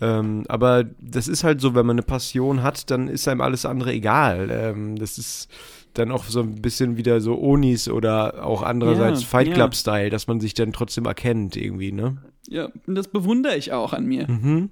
Ähm, 0.00 0.44
aber 0.48 0.84
das 1.00 1.28
ist 1.28 1.44
halt 1.44 1.60
so, 1.60 1.74
wenn 1.74 1.84
man 1.84 1.94
eine 1.94 2.02
Passion 2.02 2.62
hat, 2.62 2.90
dann 2.90 3.08
ist 3.08 3.28
einem 3.28 3.40
alles 3.40 3.66
andere 3.66 3.92
egal. 3.92 4.48
Ähm, 4.50 4.96
das 4.96 5.18
ist 5.18 5.50
dann 5.94 6.12
auch 6.12 6.24
so 6.24 6.40
ein 6.40 6.62
bisschen 6.62 6.96
wieder 6.96 7.20
so 7.20 7.38
Onis 7.38 7.88
oder 7.88 8.46
auch 8.46 8.62
andererseits 8.62 9.22
Ja, 9.22 9.26
Fight 9.26 9.48
ja. 9.48 9.54
Club-Style, 9.54 10.10
dass 10.10 10.28
man 10.28 10.40
sich 10.40 10.54
dann 10.54 10.72
trotzdem 10.72 11.04
erkennt 11.06 11.56
irgendwie, 11.56 11.92
ne? 11.92 12.18
Ja, 12.48 12.68
und 12.86 12.94
das 12.94 13.08
bewundere 13.08 13.56
ich 13.56 13.72
auch 13.72 13.92
an 13.92 14.06
mir. 14.06 14.30
Mhm. 14.30 14.70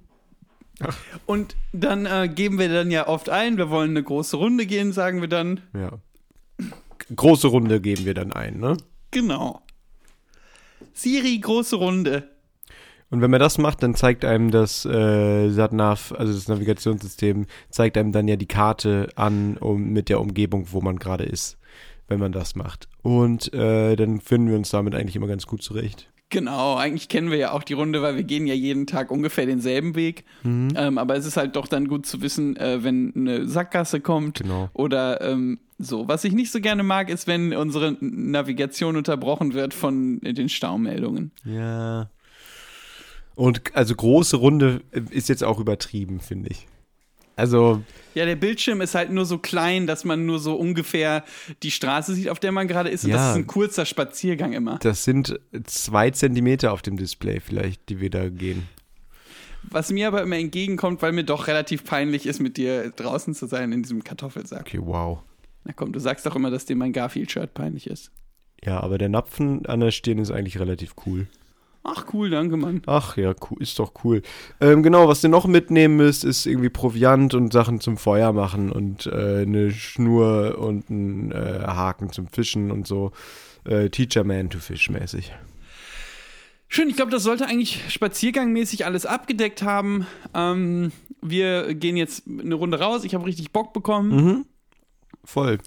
Und 1.25 1.55
dann 1.73 2.05
äh, 2.05 2.29
geben 2.33 2.59
wir 2.59 2.69
dann 2.69 2.91
ja 2.91 3.07
oft 3.07 3.29
ein, 3.29 3.57
wir 3.57 3.69
wollen 3.69 3.91
eine 3.91 4.03
große 4.03 4.37
Runde 4.37 4.65
gehen, 4.65 4.91
sagen 4.93 5.21
wir 5.21 5.27
dann. 5.27 5.59
Ja. 5.73 5.93
Große 7.15 7.47
Runde 7.47 7.81
geben 7.81 8.05
wir 8.05 8.13
dann 8.13 8.33
ein, 8.33 8.59
ne? 8.59 8.77
Genau. 9.11 9.61
Siri, 10.93 11.37
große 11.39 11.75
Runde. 11.77 12.29
Und 13.09 13.21
wenn 13.21 13.31
man 13.31 13.39
das 13.39 13.57
macht, 13.57 13.83
dann 13.83 13.95
zeigt 13.95 14.25
einem 14.25 14.51
das 14.51 14.83
äh, 14.85 15.49
SatNav, 15.49 16.13
also 16.17 16.33
das 16.33 16.49
Navigationssystem, 16.49 17.45
zeigt 17.69 17.97
einem 17.97 18.11
dann 18.11 18.27
ja 18.27 18.35
die 18.35 18.47
Karte 18.47 19.07
an 19.15 19.55
um, 19.57 19.93
mit 19.93 20.09
der 20.09 20.19
Umgebung, 20.19 20.67
wo 20.71 20.81
man 20.81 20.99
gerade 20.99 21.23
ist. 21.23 21.57
wenn 22.07 22.19
man 22.19 22.31
das 22.31 22.55
macht. 22.55 22.87
Und 23.01 23.53
äh, 23.53 23.95
dann 23.95 24.21
finden 24.21 24.49
wir 24.49 24.57
uns 24.57 24.69
damit 24.69 24.95
eigentlich 24.95 25.15
immer 25.15 25.27
ganz 25.27 25.45
gut 25.45 25.61
zurecht. 25.61 26.09
Genau, 26.29 26.75
eigentlich 26.75 27.07
kennen 27.07 27.31
wir 27.31 27.37
ja 27.37 27.51
auch 27.53 27.63
die 27.63 27.73
Runde, 27.73 28.01
weil 28.01 28.17
wir 28.17 28.23
gehen 28.23 28.47
ja 28.47 28.53
jeden 28.53 28.85
Tag 28.85 29.11
ungefähr 29.11 29.45
denselben 29.45 29.95
Weg. 29.95 30.25
Mhm. 30.43 30.73
Ähm, 30.75 30.97
aber 30.97 31.15
es 31.15 31.25
ist 31.25 31.37
halt 31.37 31.55
doch 31.55 31.67
dann 31.67 31.87
gut 31.87 32.05
zu 32.05 32.21
wissen, 32.21 32.57
äh, 32.57 32.83
wenn 32.83 33.13
eine 33.15 33.47
Sackgasse 33.47 34.01
kommt 34.01 34.39
Genau. 34.39 34.69
oder 34.73 35.21
ähm, 35.21 35.59
so. 35.77 36.07
Was 36.09 36.25
ich 36.25 36.33
nicht 36.33 36.51
so 36.51 36.59
gerne 36.59 36.83
mag, 36.83 37.09
ist, 37.09 37.27
wenn 37.27 37.53
unsere 37.53 37.95
Navigation 38.01 38.97
unterbrochen 38.97 39.53
wird 39.53 39.73
von 39.73 40.21
äh, 40.21 40.33
den 40.33 40.49
Staumeldungen. 40.49 41.31
Ja. 41.45 42.09
Und 43.35 43.75
also 43.75 43.95
große 43.95 44.35
Runde 44.35 44.81
ist 45.11 45.29
jetzt 45.29 45.43
auch 45.43 45.59
übertrieben, 45.59 46.19
finde 46.19 46.49
ich. 46.49 46.67
Also, 47.37 47.81
Ja, 48.15 48.25
der 48.25 48.35
Bildschirm 48.35 48.81
ist 48.81 48.95
halt 48.95 49.11
nur 49.11 49.25
so 49.25 49.37
klein, 49.37 49.87
dass 49.87 50.03
man 50.03 50.25
nur 50.25 50.39
so 50.39 50.55
ungefähr 50.55 51.23
die 51.63 51.71
Straße 51.71 52.13
sieht, 52.15 52.29
auf 52.29 52.39
der 52.39 52.51
man 52.51 52.67
gerade 52.67 52.89
ist. 52.89 53.05
Und 53.05 53.11
Ja. 53.11 53.17
das 53.17 53.29
ist 53.31 53.35
ein 53.37 53.47
kurzer 53.47 53.85
Spaziergang 53.85 54.53
immer. 54.53 54.79
das 54.79 55.03
sind 55.05 55.39
zwei 55.65 56.09
Zentimeter 56.11 56.73
auf 56.73 56.81
dem 56.81 56.97
Display 56.97 57.39
vielleicht, 57.39 57.87
die 57.89 57.99
wir 58.01 58.09
da 58.09 58.27
gehen. 58.29 58.67
Was 59.69 59.91
mir 59.91 60.07
aber 60.07 60.21
immer 60.23 60.37
entgegenkommt, 60.37 61.01
weil 61.01 61.11
mir 61.11 61.23
doch 61.25 61.47
relativ 61.47 61.83
peinlich 61.83 62.25
ist, 62.25 62.39
mit 62.39 62.57
dir 62.57 62.89
draußen 62.91 63.33
zu 63.35 63.45
sein 63.47 63.71
in 63.71 63.83
diesem 63.83 64.03
Kartoffelsack. 64.03 64.61
Okay, 64.61 64.79
wow. 64.81 65.19
Na 65.65 65.73
komm, 65.75 65.91
du 65.91 65.99
sagst 65.99 66.25
doch 66.25 66.35
immer, 66.35 66.49
dass 66.49 66.65
dir 66.65 66.75
mein 66.75 66.93
Garfield-Shirt 66.93 67.53
peinlich 67.53 67.87
ist. 67.87 68.11
Ja, 68.63 68.79
aber 68.79 68.97
der 68.97 69.09
Napfen 69.09 69.65
an 69.65 69.81
der 69.81 69.91
Stirn 69.91 70.19
ist 70.19 70.31
eigentlich 70.31 70.59
relativ 70.59 70.93
cool. 71.05 71.27
Ach 71.89 72.05
cool, 72.13 72.29
danke, 72.29 72.57
Mann. 72.57 72.81
Ach 72.85 73.15
ja, 73.15 73.33
cool, 73.49 73.61
ist 73.61 73.79
doch 73.79 73.93
cool. 74.03 74.21
Ähm, 74.59 74.83
genau, 74.83 75.07
was 75.07 75.23
ihr 75.23 75.29
noch 75.29 75.47
mitnehmen 75.47 75.95
müsst, 75.95 76.25
ist 76.25 76.45
irgendwie 76.45 76.67
Proviant 76.69 77.33
und 77.33 77.53
Sachen 77.53 77.79
zum 77.79 77.95
Feuer 77.95 78.33
machen 78.33 78.73
und 78.73 79.07
äh, 79.07 79.43
eine 79.43 79.71
Schnur 79.71 80.57
und 80.59 80.89
ein 80.89 81.31
äh, 81.31 81.63
Haken 81.65 82.11
zum 82.11 82.27
Fischen 82.27 82.71
und 82.71 82.87
so. 82.87 83.13
Äh, 83.63 83.89
Teacher 83.89 84.25
Man 84.25 84.49
to 84.49 84.59
Fish 84.59 84.89
mäßig. 84.89 85.31
Schön, 86.67 86.89
ich 86.89 86.97
glaube, 86.97 87.11
das 87.11 87.23
sollte 87.23 87.45
eigentlich 87.45 87.81
spaziergangmäßig 87.89 88.85
alles 88.85 89.05
abgedeckt 89.05 89.61
haben. 89.63 90.05
Ähm, 90.33 90.91
wir 91.21 91.73
gehen 91.73 91.95
jetzt 91.95 92.23
eine 92.27 92.55
Runde 92.55 92.81
raus. 92.81 93.05
Ich 93.05 93.15
habe 93.15 93.25
richtig 93.25 93.53
Bock 93.53 93.71
bekommen. 93.71 94.09
Mhm. 94.09 94.45
Voll. 95.23 95.59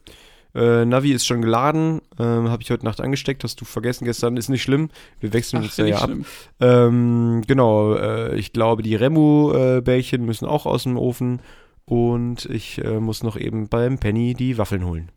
Äh, 0.54 0.84
Navi 0.84 1.12
ist 1.12 1.26
schon 1.26 1.42
geladen, 1.42 2.00
ähm, 2.18 2.48
habe 2.48 2.62
ich 2.62 2.70
heute 2.70 2.84
Nacht 2.84 3.00
angesteckt, 3.00 3.44
hast 3.44 3.60
du 3.60 3.64
vergessen 3.64 4.04
gestern, 4.04 4.36
ist 4.36 4.48
nicht 4.48 4.62
schlimm. 4.62 4.88
Wir 5.20 5.32
wechseln 5.32 5.60
Ach, 5.60 5.64
uns 5.64 5.76
da 5.76 5.84
ja 5.84 5.98
ab. 5.98 6.10
Ähm, 6.60 7.42
genau, 7.46 7.94
äh, 7.94 8.36
ich 8.36 8.52
glaube, 8.52 8.82
die 8.82 8.94
Remu-Bällchen 8.94 10.24
müssen 10.24 10.46
auch 10.46 10.66
aus 10.66 10.84
dem 10.84 10.96
Ofen 10.96 11.40
und 11.84 12.46
ich 12.46 12.82
äh, 12.84 13.00
muss 13.00 13.22
noch 13.22 13.36
eben 13.36 13.68
beim 13.68 13.98
Penny 13.98 14.34
die 14.34 14.58
Waffeln 14.58 14.84
holen. 14.84 15.10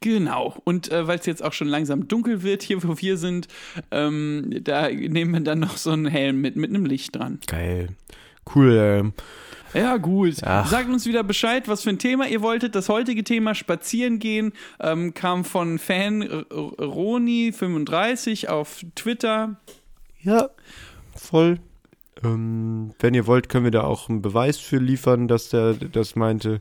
Genau. 0.00 0.56
Und 0.64 0.90
äh, 0.90 1.06
weil 1.06 1.18
es 1.18 1.26
jetzt 1.26 1.42
auch 1.44 1.52
schon 1.52 1.68
langsam 1.68 2.08
dunkel 2.08 2.42
wird, 2.42 2.62
hier 2.62 2.82
wo 2.82 2.98
wir 2.98 3.16
sind, 3.16 3.48
ähm, 3.90 4.50
da 4.62 4.88
nehmen 4.88 5.32
wir 5.32 5.40
dann 5.40 5.60
noch 5.60 5.76
so 5.76 5.90
einen 5.90 6.06
Helm 6.06 6.40
mit, 6.40 6.56
mit 6.56 6.70
einem 6.70 6.84
Licht 6.84 7.14
dran. 7.14 7.38
Geil. 7.46 7.90
Cool. 8.54 8.76
Ähm, 8.76 9.12
Ja, 9.74 9.96
gut. 9.96 10.36
Ach. 10.42 10.68
Sagt 10.70 10.88
uns 10.90 11.06
wieder 11.06 11.24
Bescheid, 11.24 11.66
was 11.68 11.82
für 11.82 11.90
ein 11.90 11.98
Thema 11.98 12.28
ihr 12.28 12.42
wolltet. 12.42 12.74
Das 12.74 12.88
heutige 12.88 13.24
Thema 13.24 13.54
Spazieren 13.54 14.18
gehen 14.18 14.52
ähm, 14.80 15.14
kam 15.14 15.44
von 15.44 15.78
Fan 15.78 16.22
R- 16.22 16.44
R- 16.50 16.78
Roni35 16.78 18.48
auf 18.48 18.84
Twitter. 18.94 19.56
ja, 20.22 20.48
voll. 21.16 21.58
Ähm, 22.24 22.92
wenn 23.00 23.14
ihr 23.14 23.26
wollt, 23.26 23.48
können 23.48 23.64
wir 23.64 23.70
da 23.72 23.82
auch 23.84 24.08
einen 24.08 24.22
Beweis 24.22 24.58
für 24.58 24.76
liefern, 24.78 25.26
dass 25.28 25.48
der 25.48 25.74
das 25.74 26.14
meinte. 26.16 26.60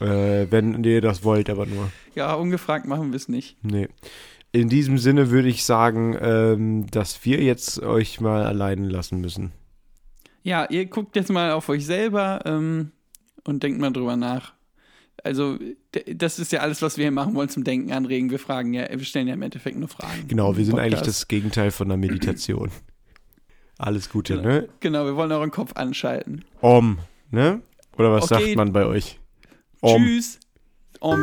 Äh, 0.00 0.46
wenn 0.50 0.82
ihr 0.84 1.00
das 1.00 1.24
wollt, 1.24 1.50
aber 1.50 1.66
nur. 1.66 1.90
Ja, 2.14 2.34
ungefragt 2.34 2.86
machen 2.86 3.10
wir 3.10 3.16
es 3.16 3.28
nicht. 3.28 3.56
Nee. 3.62 3.88
In 4.52 4.68
diesem 4.68 4.96
Sinne 4.96 5.30
würde 5.30 5.48
ich 5.48 5.64
sagen, 5.64 6.16
ähm, 6.20 6.86
dass 6.90 7.24
wir 7.24 7.42
jetzt 7.42 7.82
euch 7.82 8.20
mal 8.20 8.44
allein 8.46 8.84
lassen 8.84 9.20
müssen. 9.20 9.52
Ja, 10.42 10.66
ihr 10.70 10.86
guckt 10.86 11.16
jetzt 11.16 11.30
mal 11.30 11.52
auf 11.52 11.68
euch 11.68 11.84
selber 11.84 12.40
ähm, 12.46 12.92
und 13.44 13.62
denkt 13.62 13.80
mal 13.80 13.90
drüber 13.92 14.16
nach. 14.16 14.52
Also, 15.24 15.58
das 16.14 16.38
ist 16.38 16.52
ja 16.52 16.60
alles, 16.60 16.80
was 16.80 16.96
wir 16.96 17.04
hier 17.04 17.10
machen 17.12 17.34
wollen, 17.34 17.48
zum 17.48 17.64
Denken 17.64 17.92
anregen. 17.92 18.30
Wir 18.30 18.38
fragen 18.38 18.72
ja, 18.72 18.86
wir 18.88 19.04
stellen 19.04 19.26
ja 19.26 19.34
im 19.34 19.42
Endeffekt 19.42 19.76
nur 19.76 19.88
Fragen. 19.88 20.28
Genau, 20.28 20.56
wir 20.56 20.64
sind 20.64 20.74
Podcast. 20.76 20.94
eigentlich 20.94 21.06
das 21.06 21.28
Gegenteil 21.28 21.70
von 21.72 21.88
der 21.88 21.96
Meditation. 21.98 22.70
Alles 23.78 24.10
Gute, 24.10 24.36
Genau. 24.36 24.48
ne? 24.48 24.68
Genau, 24.80 25.04
wir 25.06 25.16
wollen 25.16 25.32
euren 25.32 25.50
Kopf 25.50 25.72
anschalten. 25.74 26.44
Om, 26.60 26.98
ne? 27.30 27.62
Oder 27.96 28.12
was 28.12 28.30
Okay. 28.30 28.44
sagt 28.44 28.56
man 28.56 28.72
bei 28.72 28.86
euch? 28.86 29.18
Om. 29.80 30.04
Tschüss. 30.04 30.38
Om. 31.00 31.18